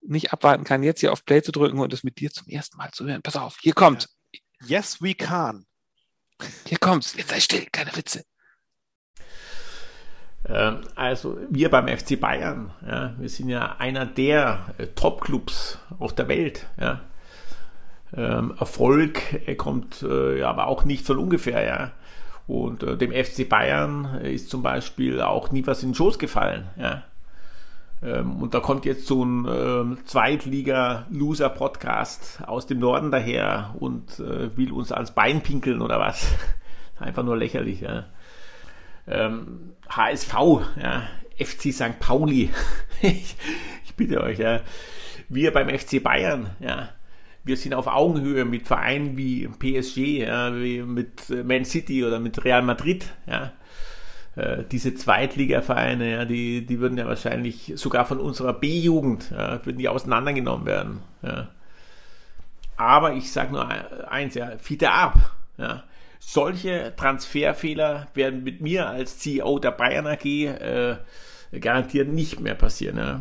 [0.00, 2.76] nicht abwarten kann, jetzt hier auf Play zu drücken und es mit dir zum ersten
[2.76, 3.22] Mal zu hören.
[3.22, 4.08] Pass auf, hier kommt.
[4.64, 5.66] Yes, we can.
[6.66, 7.14] Hier kommt's.
[7.16, 8.24] Jetzt sei still, keine Witze.
[10.48, 16.14] Ähm, also wir beim FC Bayern, ja, wir sind ja einer der äh, Top-Clubs auf
[16.14, 16.66] der Welt.
[16.80, 17.00] Ja.
[18.16, 19.20] Ähm, Erfolg
[19.58, 21.62] kommt äh, aber auch nicht von ungefähr.
[21.64, 21.90] Ja.
[22.46, 26.68] Und äh, dem FC Bayern ist zum Beispiel auch nie was in den Schoß gefallen.
[26.76, 27.02] Ja.
[28.02, 34.72] Ähm, und da kommt jetzt so ein Zweitliga-Loser-Podcast aus dem Norden daher und äh, will
[34.72, 36.32] uns ans Bein pinkeln oder was.
[36.98, 37.82] Einfach nur lächerlich.
[37.82, 38.06] Ja.
[39.08, 40.34] Ähm, HSV,
[40.80, 41.98] ja, FC St.
[41.98, 42.50] Pauli.
[43.02, 43.36] ich,
[43.84, 44.60] ich, bitte euch, ja.
[45.28, 46.90] Wir beim FC Bayern, ja.
[47.44, 52.44] Wir sind auf Augenhöhe mit Vereinen wie PSG, ja, wie mit Man City oder mit
[52.44, 53.52] Real Madrid, ja.
[54.36, 59.78] Äh, diese Zweitligavereine, ja, die, die würden ja wahrscheinlich sogar von unserer B-Jugend, ja, würden
[59.78, 61.00] die auseinandergenommen werden.
[61.22, 61.48] Ja.
[62.76, 63.68] Aber ich sage nur
[64.08, 65.32] eins, ja, Fiete ab.
[65.56, 65.82] Ja.
[66.30, 70.98] Solche Transferfehler werden mit mir als CEO der Bayern AG äh,
[71.58, 72.98] garantiert nicht mehr passieren.
[72.98, 73.20] Ja.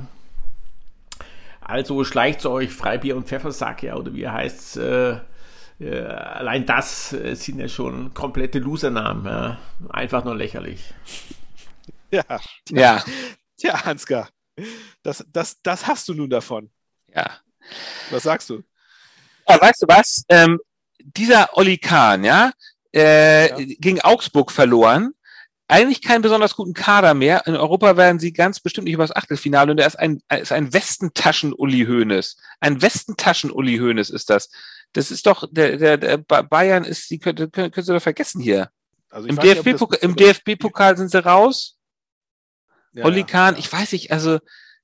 [1.62, 5.20] Also schleicht euch Freibier und Pfeffersack, ja, oder wie heißt es, äh,
[5.80, 9.26] äh, allein das äh, sind ja schon komplette Losernamen.
[9.26, 9.58] Ja.
[9.88, 10.94] Einfach nur lächerlich.
[12.12, 12.26] Ja.
[12.68, 13.02] Ja.
[13.58, 14.28] Tja, Ansgar,
[15.04, 16.70] das, das, das hast du nun davon.
[17.16, 17.38] Ja.
[18.10, 18.64] Was sagst du?
[19.48, 20.26] Ja, weißt du was?
[20.28, 20.60] Ähm,
[21.00, 22.52] dieser Oli Kahn, ja,
[22.94, 23.76] äh, ja.
[23.80, 25.14] gegen Augsburg verloren.
[25.70, 27.46] Eigentlich keinen besonders guten Kader mehr.
[27.46, 30.72] In Europa werden sie ganz bestimmt nicht übers Achtelfinale und er ist ein, ist ein
[30.74, 32.38] Westentaschen-Uli Hoeneß.
[32.62, 34.50] Ein Westentaschen-Uli Hoeneß ist das.
[34.94, 38.40] Das ist doch, der, der, der Bayern ist, die können, können, können Sie doch vergessen
[38.40, 38.70] hier.
[39.10, 41.78] Also Im DFB-Pokal DFB sind sie raus.
[42.94, 43.60] Ja, Oli Kahn, ja.
[43.60, 44.40] ich weiß nicht, also,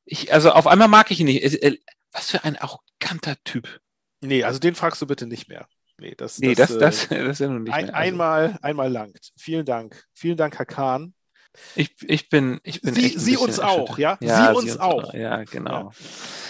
[0.06, 1.80] ich, also auf einmal mag ich ihn nicht.
[2.12, 3.82] Was für ein arroganter Typ.
[4.22, 5.68] Nee, also den fragst du bitte nicht mehr.
[6.04, 7.86] Nee, das, nee, das, das, das, äh, das ist ja nun nicht ein.
[7.86, 7.94] Also.
[7.94, 9.32] Einmal, einmal langt.
[9.38, 10.04] Vielen Dank.
[10.14, 11.14] Vielen Dank, Herr Kahn.
[11.76, 14.18] Ich, ich bin, ich bin Sie, Sie uns auch, ja?
[14.22, 14.48] ja?
[14.48, 15.04] Sie, uns, uns auch.
[15.06, 15.14] auch.
[15.14, 15.72] Ja, genau.
[15.72, 15.92] Ja.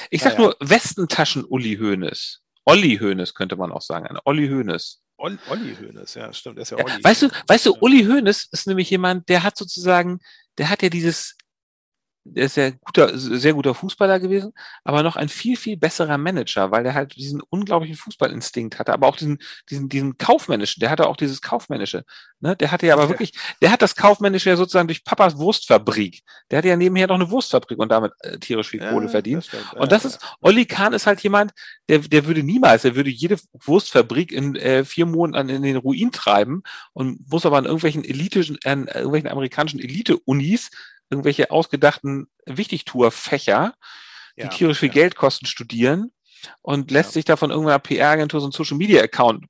[0.09, 2.41] Ich sag nur Westentaschen Uli Hoeneß.
[2.65, 4.07] Olli Hoeneß könnte man auch sagen.
[4.07, 5.01] Ein Olli Hoeneß.
[5.17, 6.57] Olli Hoeneß, ja, stimmt.
[6.57, 7.03] ist ja, ja Olli.
[7.03, 10.19] Weißt du, weißt du, Uli Hoeneß ist nämlich jemand, der hat sozusagen,
[10.57, 11.37] der hat ja dieses
[12.25, 14.53] der ist ja guter, sehr guter Fußballer gewesen,
[14.83, 19.07] aber noch ein viel, viel besserer Manager, weil der halt diesen unglaublichen Fußballinstinkt hatte, aber
[19.07, 22.05] auch diesen, diesen, diesen kaufmännischen, der hatte auch dieses kaufmännische,
[22.39, 22.55] ne?
[22.55, 26.21] Der hatte ja aber wirklich, der hat das kaufmännische ja sozusagen durch Papas Wurstfabrik.
[26.49, 29.49] Der hatte ja nebenher noch eine Wurstfabrik und damit äh, tierisch viel Kohle ja, verdient.
[29.51, 31.51] Das und das ist, Olli Kahn ist halt jemand,
[31.89, 36.11] der, der würde niemals, der würde jede Wurstfabrik in äh, vier Monaten in den Ruin
[36.11, 36.63] treiben
[36.93, 40.69] und muss aber an irgendwelchen elitischen, an irgendwelchen amerikanischen Elite-Unis
[41.13, 43.73] irgendwelche ausgedachten Wichtigtour-Fächer,
[44.35, 44.93] die ja, tierisch viel ja.
[44.93, 46.11] Geld kosten, studieren
[46.61, 47.13] und lässt ja.
[47.13, 49.45] sich da von irgendeiner PR-Agentur so ein Social-Media-Account,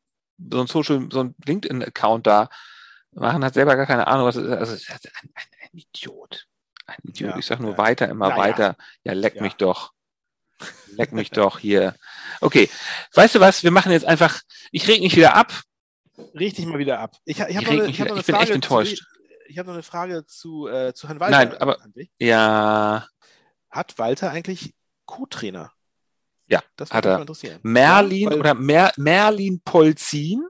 [0.51, 2.49] so ein Social, so ein LinkedIn-Account da
[3.11, 4.49] machen, hat selber gar keine Ahnung, was ist.
[4.49, 5.29] Also ist ein, ein,
[5.61, 6.47] ein Idiot.
[6.85, 7.37] Ein Idiot.
[7.37, 8.75] ich sag nur weiter, immer weiter.
[9.03, 9.93] Ja, leck mich doch.
[10.87, 11.95] Leck mich doch hier.
[12.41, 12.69] Okay,
[13.13, 13.63] weißt du was?
[13.63, 14.41] Wir machen jetzt einfach,
[14.71, 15.53] ich reg mich wieder ab.
[16.35, 17.15] Reg dich mal wieder ab.
[17.25, 19.03] Ich, ich, ich, eine, ich, ich bin echt enttäuscht.
[19.47, 21.37] Ich habe noch eine Frage zu, äh, zu Herrn Walter.
[21.37, 21.77] Nein, aber
[22.19, 23.07] ja.
[23.69, 24.73] Hat Walter eigentlich
[25.05, 25.71] Co-Trainer?
[26.47, 27.25] Ja, das hat er.
[27.63, 30.45] Merlin ja, oder Mer Merlin Polzin,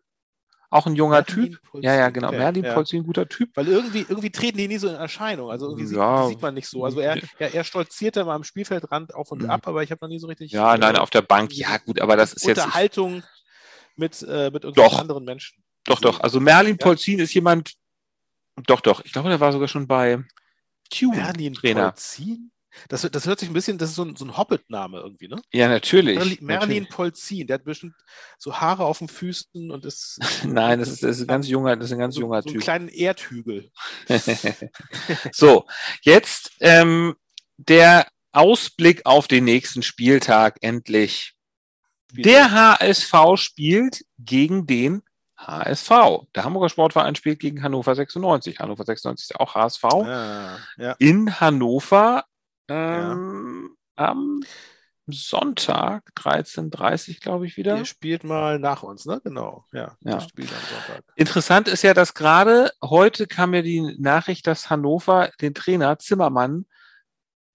[0.69, 1.61] auch ein junger Merlin Typ.
[1.63, 2.29] Polzin, ja, ja, genau.
[2.29, 2.73] Okay, Merlin ja.
[2.73, 3.51] Polzin, guter Typ.
[3.55, 5.51] Weil irgendwie, irgendwie treten die nie so in Erscheinung.
[5.51, 6.23] Also irgendwie ja.
[6.23, 6.83] sieht, sieht, man nicht so.
[6.83, 9.49] Also er, er, er stolzierte mal am Spielfeldrand auf und mhm.
[9.49, 10.51] ab, aber ich habe noch nie so richtig.
[10.51, 11.53] Ja, nein, auf der Bank.
[11.53, 13.25] Ja, gut, aber das ist Unterhaltung jetzt.
[13.25, 13.43] Unterhaltung
[13.95, 15.63] mit, äh, mit irgendwelchen anderen Menschen.
[15.85, 16.19] Doch, doch.
[16.21, 17.73] Also Merlin Polzin ist jemand,
[18.65, 19.03] doch, doch.
[19.05, 20.23] Ich glaube, der war sogar schon bei
[20.89, 21.91] Tune Merlin Trainer.
[21.91, 22.51] Polzin?
[22.89, 25.39] Das, das hört sich ein bisschen, das ist so ein, so ein Hobbit-Name irgendwie, ne?
[25.51, 26.17] Ja, natürlich.
[26.17, 27.93] Merlin, Merlin Polzin, der hat bestimmt
[28.37, 30.19] so Haare auf den Füßen und ist.
[30.43, 32.49] Nein, das ist, das ist ein ganz junger, das ist ein ganz so, junger so
[32.49, 32.55] Typ.
[32.55, 33.71] einen kleinen Erdhügel.
[35.31, 35.65] so,
[36.01, 37.15] jetzt ähm,
[37.57, 41.35] der Ausblick auf den nächsten Spieltag endlich.
[42.11, 45.01] Der HSV spielt gegen den
[45.47, 45.89] HSV.
[46.35, 48.59] Der Hamburger Sportverein spielt gegen Hannover 96.
[48.59, 49.83] Hannover 96 ist ja auch HSV.
[49.83, 50.95] Ja, ja.
[50.99, 52.25] In Hannover
[52.67, 54.07] ähm, ja.
[54.07, 54.41] am
[55.07, 57.75] Sonntag, 13.30 glaube ich wieder.
[57.75, 59.19] Der spielt mal nach uns, ne?
[59.23, 59.65] Genau.
[59.73, 60.25] Ja, ja.
[61.15, 66.65] Interessant ist ja, dass gerade heute kam mir die Nachricht, dass Hannover den Trainer Zimmermann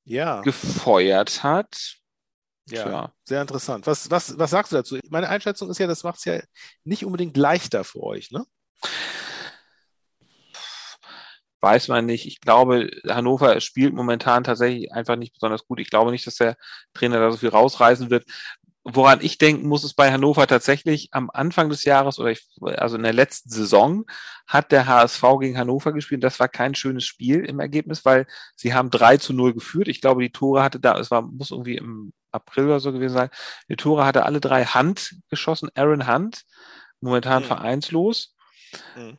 [0.05, 0.43] ja.
[0.43, 1.98] gefeuert hat.
[2.71, 3.13] Ja, Tja.
[3.25, 3.87] sehr interessant.
[3.87, 4.99] Was, was, was sagst du dazu?
[5.11, 6.41] Meine Einschätzung ist ja, das macht es ja
[6.85, 8.45] nicht unbedingt leichter für euch, ne?
[11.61, 12.27] Weiß man nicht.
[12.27, 15.81] Ich glaube, Hannover spielt momentan tatsächlich einfach nicht besonders gut.
[15.81, 16.57] Ich glaube nicht, dass der
[16.95, 18.25] Trainer da so viel rausreißen wird.
[18.85, 22.97] woran ich denken muss, ist bei Hannover tatsächlich am Anfang des Jahres oder ich, also
[22.97, 24.05] in der letzten Saison
[24.47, 26.25] hat der HSV gegen Hannover gespielt.
[26.25, 29.89] Das war kein schönes Spiel im Ergebnis, weil sie haben 3 zu 0 geführt.
[29.89, 33.15] Ich glaube, die Tore hatte da, es war, muss irgendwie im April oder so gewesen
[33.15, 33.31] sein.
[33.69, 35.71] Die Tore hatte alle drei Hand geschossen.
[35.75, 36.45] Aaron Hunt,
[37.01, 37.47] momentan mhm.
[37.47, 38.35] vereinslos.
[38.97, 39.19] Mhm.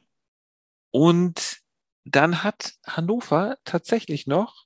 [0.92, 1.60] Und
[2.06, 4.66] dann hat Hannover tatsächlich noch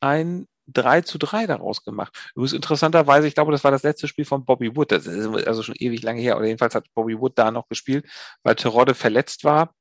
[0.00, 2.32] ein 3 zu 3 daraus gemacht.
[2.34, 4.90] Übrigens interessanterweise, ich glaube, das war das letzte Spiel von Bobby Wood.
[4.90, 6.36] Das ist also schon ewig lange her.
[6.36, 8.06] Oder jedenfalls hat Bobby Wood da noch gespielt,
[8.42, 9.74] weil Terodde verletzt war.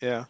[0.00, 0.28] Ja.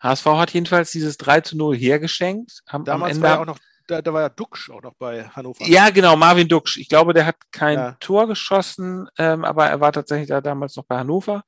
[0.00, 2.62] HSV hat jedenfalls dieses 3 zu 0 hergeschenkt.
[2.84, 3.58] Damals war ja auch noch,
[3.90, 5.64] da, da, war ja Duxch auch noch bei Hannover.
[5.66, 6.76] Ja, genau, Marvin Duxch.
[6.76, 7.96] Ich glaube, der hat kein ja.
[8.00, 11.44] Tor geschossen, ähm, aber er war tatsächlich da damals noch bei Hannover.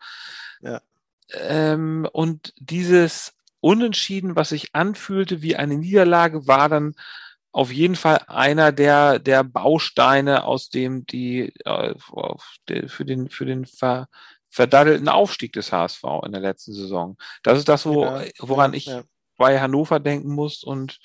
[0.61, 0.81] Ja.
[1.33, 6.95] Ähm, und dieses Unentschieden, was sich anfühlte wie eine Niederlage, war dann
[7.53, 11.95] auf jeden Fall einer der, der Bausteine, aus dem die äh,
[12.87, 14.09] für den, für den ver,
[14.51, 17.17] verdaddelten Aufstieg des HSV in der letzten Saison.
[17.43, 19.03] Das ist das, wo, woran ja, ich ja.
[19.43, 20.63] Bei Hannover denken muss.
[20.63, 21.01] Und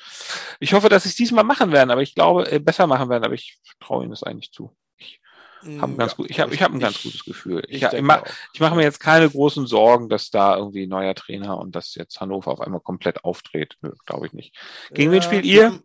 [0.60, 3.24] ich hoffe, dass sie es diesmal machen werden, aber ich glaube, äh, besser machen werden,
[3.24, 4.76] aber ich traue ihnen das eigentlich zu.
[5.64, 7.64] Ich habe ein, ganz gut, ich hab, ich hab ein ganz gutes Gefühl.
[7.68, 8.26] Ich, ich, ich mache
[8.60, 12.22] mach mir jetzt keine großen Sorgen, dass da irgendwie ein neuer Trainer und dass jetzt
[12.22, 13.76] Hannover auf einmal komplett auftritt.
[14.06, 14.56] Glaube ich nicht.
[14.92, 15.82] Gegen wen spielt ihr?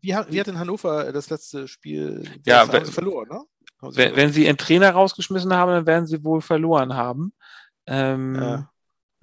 [0.00, 3.44] Wie hat, wie hat denn Hannover das letzte Spiel ja, wenn, verloren, ne?
[3.80, 7.32] Wenn, wenn, sie einen Trainer rausgeschmissen haben, dann werden sie wohl verloren haben.
[7.86, 8.70] Ähm, ja.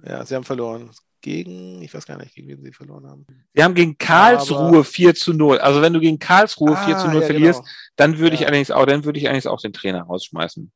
[0.02, 0.90] ja, sie haben verloren.
[1.22, 3.26] Gegen, ich weiß gar nicht, gegen wen sie verloren haben.
[3.54, 5.58] Sie haben gegen Karlsruhe Aber, 4 zu 0.
[5.58, 7.72] Also wenn du gegen Karlsruhe ah, 4 zu 0 ja, verlierst, genau.
[7.96, 10.72] dann würde ich allerdings auch, dann würde ich allerdings auch den Trainer rausschmeißen.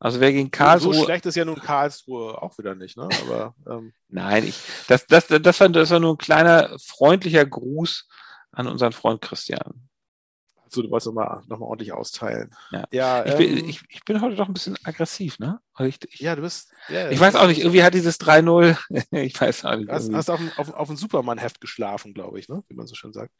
[0.00, 0.94] Also wer gegen Karlsruhe.
[0.94, 3.08] So schlecht ist ja nun Karlsruhe auch wieder nicht, ne?
[3.24, 3.92] Aber ähm.
[4.08, 4.56] Nein, ich,
[4.88, 8.08] das, das, das, war, das war nur ein kleiner freundlicher Gruß
[8.50, 9.88] an unseren Freund Christian.
[10.72, 12.54] So, du wolltest nochmal noch mal ordentlich austeilen.
[12.70, 15.60] Ja, ja ich, ähm, bin, ich, ich, bin heute doch ein bisschen aggressiv, ne?
[15.80, 16.72] Ich, ich, ja, du bist.
[16.88, 18.78] Ja, ich weiß auch nicht, irgendwie hat dieses 3-0,
[19.10, 19.90] ich weiß auch nicht.
[19.90, 22.64] Du hast, hast auf, auf, auf ein Superman-Heft geschlafen, glaube ich, ne?
[22.68, 23.32] Wie man so schön sagt.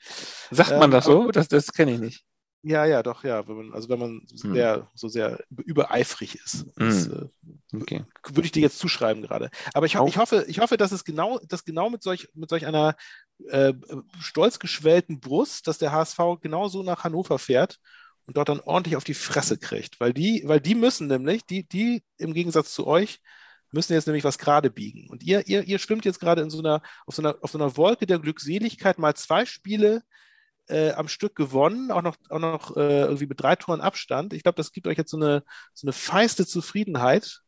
[0.50, 1.30] Sagt ähm, man das so?
[1.30, 2.24] Das, das kenne ich nicht.
[2.64, 3.46] Ja, ja, doch, ja.
[3.48, 4.54] Wenn man, also wenn man hm.
[4.54, 6.66] sehr, so sehr übereifrig ist.
[6.76, 7.30] Hm.
[7.72, 8.04] äh, okay.
[8.28, 9.50] Würde ich dir jetzt zuschreiben gerade.
[9.74, 12.66] Aber ich, ich, hoffe, ich hoffe, dass es genau, dass genau mit solch, mit solch
[12.66, 12.94] einer
[13.48, 13.74] äh,
[14.20, 17.78] stolz geschwellten Brust, dass der HSV genauso nach Hannover fährt
[18.26, 20.00] und dort dann ordentlich auf die Fresse kriegt.
[20.00, 23.20] Weil die, weil die müssen nämlich, die, die im Gegensatz zu euch,
[23.72, 25.08] müssen jetzt nämlich was gerade biegen.
[25.08, 27.58] Und ihr, ihr, ihr schwimmt jetzt gerade in so einer, auf so einer, auf so
[27.58, 30.02] einer Wolke der Glückseligkeit, mal zwei Spiele
[30.68, 34.32] äh, am Stück gewonnen, auch noch, auch noch äh, irgendwie mit drei Toren Abstand.
[34.32, 35.42] Ich glaube, das gibt euch jetzt so eine,
[35.74, 37.41] so eine feiste Zufriedenheit,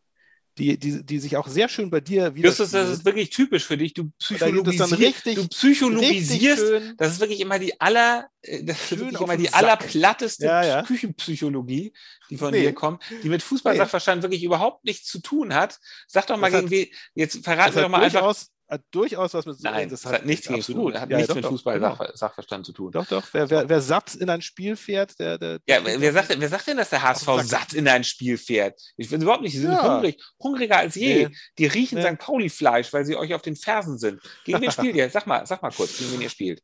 [0.58, 2.48] die, die, die sich auch sehr schön bei dir wieder.
[2.48, 3.92] Das ist, das ist wirklich typisch für dich.
[3.94, 6.94] Du psychologisierst, richtig, du psychologisierst.
[6.96, 9.56] das ist wirklich immer die aller, äh, das ist wirklich immer die Sack.
[9.56, 10.82] allerplatteste ja, ja.
[10.82, 11.92] Küchenpsychologie,
[12.30, 12.60] die von nee.
[12.60, 14.22] dir kommt, die mit Fußballsachverstand nee.
[14.24, 15.78] wirklich überhaupt nichts zu tun hat.
[16.06, 18.34] Sag doch mal das gegen wen, jetzt verraten wir doch mal einfach
[18.68, 21.34] hat durchaus was mit Nein, das, das hat, nichts gegen Fußball, hat ja, nichts ja,
[21.34, 22.66] mit Fußball-Sachverstand genau.
[22.66, 22.92] zu tun.
[22.92, 23.22] Doch, doch.
[23.32, 25.38] Wer, wer, wer satt in ein Spiel fährt, der.
[25.38, 28.38] der ja, wer, wer sagt, wer sagt denn, dass der HSV satt in ein Spiel
[28.38, 28.80] fährt?
[28.96, 29.52] Ich finde überhaupt nicht.
[29.52, 29.94] Sie sind ja.
[29.94, 31.28] hungrig, hungriger als je.
[31.28, 31.36] Nee.
[31.58, 32.10] Die riechen nee.
[32.10, 32.18] St.
[32.18, 34.20] Pauli-Fleisch, weil sie euch auf den Fersen sind.
[34.44, 35.10] Gegen wen spielt ihr?
[35.10, 36.62] Sag mal, sag mal kurz, gegen wen ihr spielt.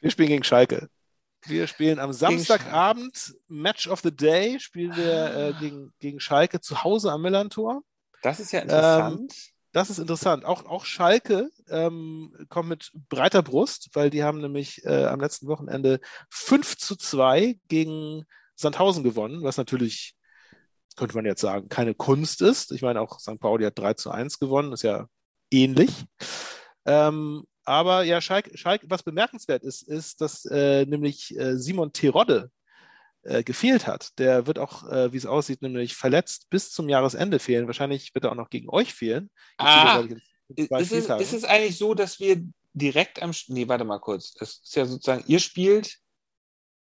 [0.00, 0.88] Wir spielen gegen Schalke.
[1.46, 6.82] Wir spielen am Samstagabend Match of the Day, spielen wir äh, gegen, gegen Schalke zu
[6.84, 7.82] Hause am Millantor.
[8.22, 9.32] Das ist ja interessant.
[9.32, 10.44] Ähm, das ist interessant.
[10.44, 15.46] Auch, auch Schalke ähm, kommt mit breiter Brust, weil die haben nämlich äh, am letzten
[15.46, 16.00] Wochenende
[16.30, 18.24] 5 zu 2 gegen
[18.56, 20.16] Sandhausen gewonnen, was natürlich,
[20.96, 22.72] könnte man jetzt sagen, keine Kunst ist.
[22.72, 23.38] Ich meine, auch St.
[23.38, 25.06] Pauli hat 3 zu 1 gewonnen, ist ja
[25.52, 25.92] ähnlich.
[26.84, 32.50] Ähm, aber ja, Schalke, Schalke, was bemerkenswert ist, ist, dass äh, nämlich äh, Simon Terodde
[33.22, 34.18] äh, gefehlt hat.
[34.18, 37.66] Der wird auch, äh, wie es aussieht, nämlich verletzt bis zum Jahresende fehlen.
[37.66, 39.30] Wahrscheinlich wird er auch noch gegen euch fehlen.
[39.58, 40.02] Ah,
[40.54, 42.42] ist, es, ist es eigentlich so, dass wir
[42.72, 43.32] direkt am.
[43.48, 44.34] Nee, warte mal kurz.
[44.40, 45.98] Es ist ja sozusagen, ihr spielt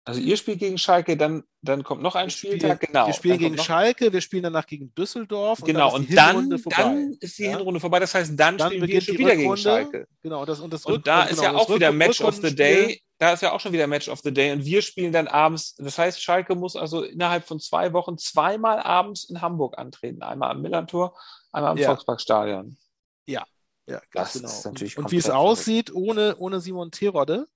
[0.05, 3.07] also ihr spielt gegen Schalke, dann, dann kommt noch ein wir Spieltag, genau.
[3.07, 5.61] Wir spielen gegen Schalke, wir spielen danach gegen Düsseldorf.
[5.63, 7.47] Genau, und dann, ist, und dann, ist die?
[7.47, 7.99] Hinrunde vorbei.
[7.99, 9.43] Das heißt, dann, dann spielen wir schon wieder Rückrunde.
[9.43, 10.07] gegen Schalke.
[10.21, 13.01] Genau, das, und, das und da ist genau, ja auch wieder Match of the Day.
[13.23, 14.51] Da ist ja auch schon wieder Match of the Day.
[14.51, 15.75] Und wir spielen dann abends.
[15.75, 20.21] Das heißt, Schalke muss also innerhalb von zwei Wochen zweimal abends in Hamburg antreten.
[20.23, 21.17] Einmal am Millantor,
[21.53, 21.87] einmal am ja.
[21.87, 22.77] Volksparkstadion.
[23.25, 23.45] Ja,
[23.87, 24.47] ja, das genau.
[24.49, 27.47] Ist natürlich und, und wie es aussieht, ohne, ohne Simon Terodde,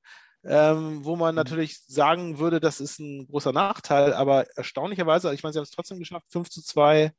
[0.46, 1.40] ähm, wo man mhm.
[1.40, 5.72] natürlich sagen würde, das ist ein großer Nachteil, aber erstaunlicherweise, ich meine, sie haben es
[5.72, 7.12] trotzdem geschafft, 5 zu 2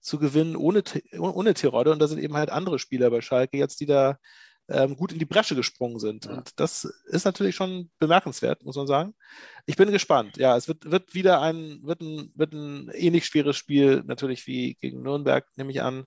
[0.00, 0.82] zu gewinnen ohne,
[1.18, 4.18] ohne Tirode und da sind eben halt andere Spieler bei Schalke jetzt, die da
[4.68, 6.24] ähm, gut in die Bresche gesprungen sind.
[6.26, 6.32] Ja.
[6.32, 9.14] Und das ist natürlich schon bemerkenswert, muss man sagen.
[9.66, 10.36] Ich bin gespannt.
[10.36, 14.74] Ja, es wird, wird wieder ein, wird ein, wird ein ähnlich schweres Spiel, natürlich wie
[14.76, 16.04] gegen Nürnberg, nehme ich an.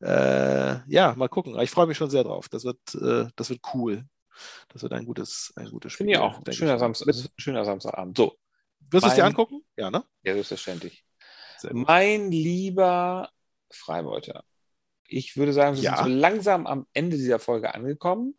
[0.00, 1.58] Äh, ja, mal gucken.
[1.60, 2.48] Ich freue mich schon sehr drauf.
[2.48, 4.04] Das wird, äh, das wird cool.
[4.68, 6.06] Das wird ein gutes, ein gutes Spiel.
[6.06, 6.40] Finde ich auch.
[6.50, 8.16] Schöner, Samstag, schöner Samstagabend.
[8.16, 8.36] So.
[8.90, 9.64] Wirst du es dir angucken?
[9.76, 10.04] Ja, ne?
[10.22, 11.04] Ja, selbstverständlich.
[11.72, 13.30] Mein lieber
[13.70, 14.44] Freibeuter,
[15.14, 15.96] ich würde sagen, wir ja.
[15.96, 18.34] sind so langsam am Ende dieser Folge angekommen.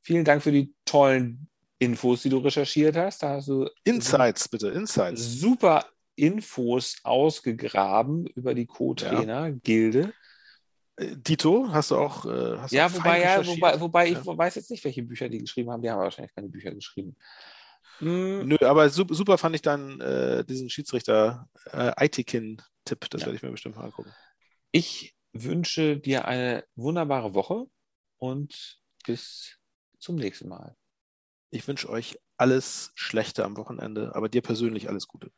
[0.00, 1.48] Vielen Dank für die tollen
[1.78, 3.22] Infos, die du recherchiert hast.
[3.22, 5.40] Da hast du Insights, bitte, Insights.
[5.40, 10.12] Super Infos ausgegraben über die Co-Trainer-Gilde.
[10.96, 12.26] Äh, Dito, hast du auch.
[12.26, 14.18] Äh, hast ja, wobei, ja, wobei, wobei ja.
[14.18, 15.82] ich weiß jetzt nicht, welche Bücher die geschrieben haben.
[15.82, 17.16] Die haben wahrscheinlich keine Bücher geschrieben.
[17.98, 18.48] Hm.
[18.48, 23.06] Nö, aber super, super fand ich dann äh, diesen Schiedsrichter äh, Aitikin-Tipp.
[23.10, 23.26] Das ja.
[23.26, 24.12] werde ich mir bestimmt mal angucken.
[24.72, 27.66] Ich wünsche dir eine wunderbare Woche
[28.16, 29.58] und bis
[29.98, 30.76] zum nächsten Mal.
[31.50, 35.32] Ich wünsche euch alles Schlechte am Wochenende, aber dir persönlich alles Gute.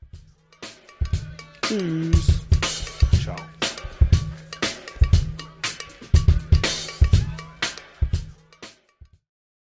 [1.62, 2.40] Tschüss.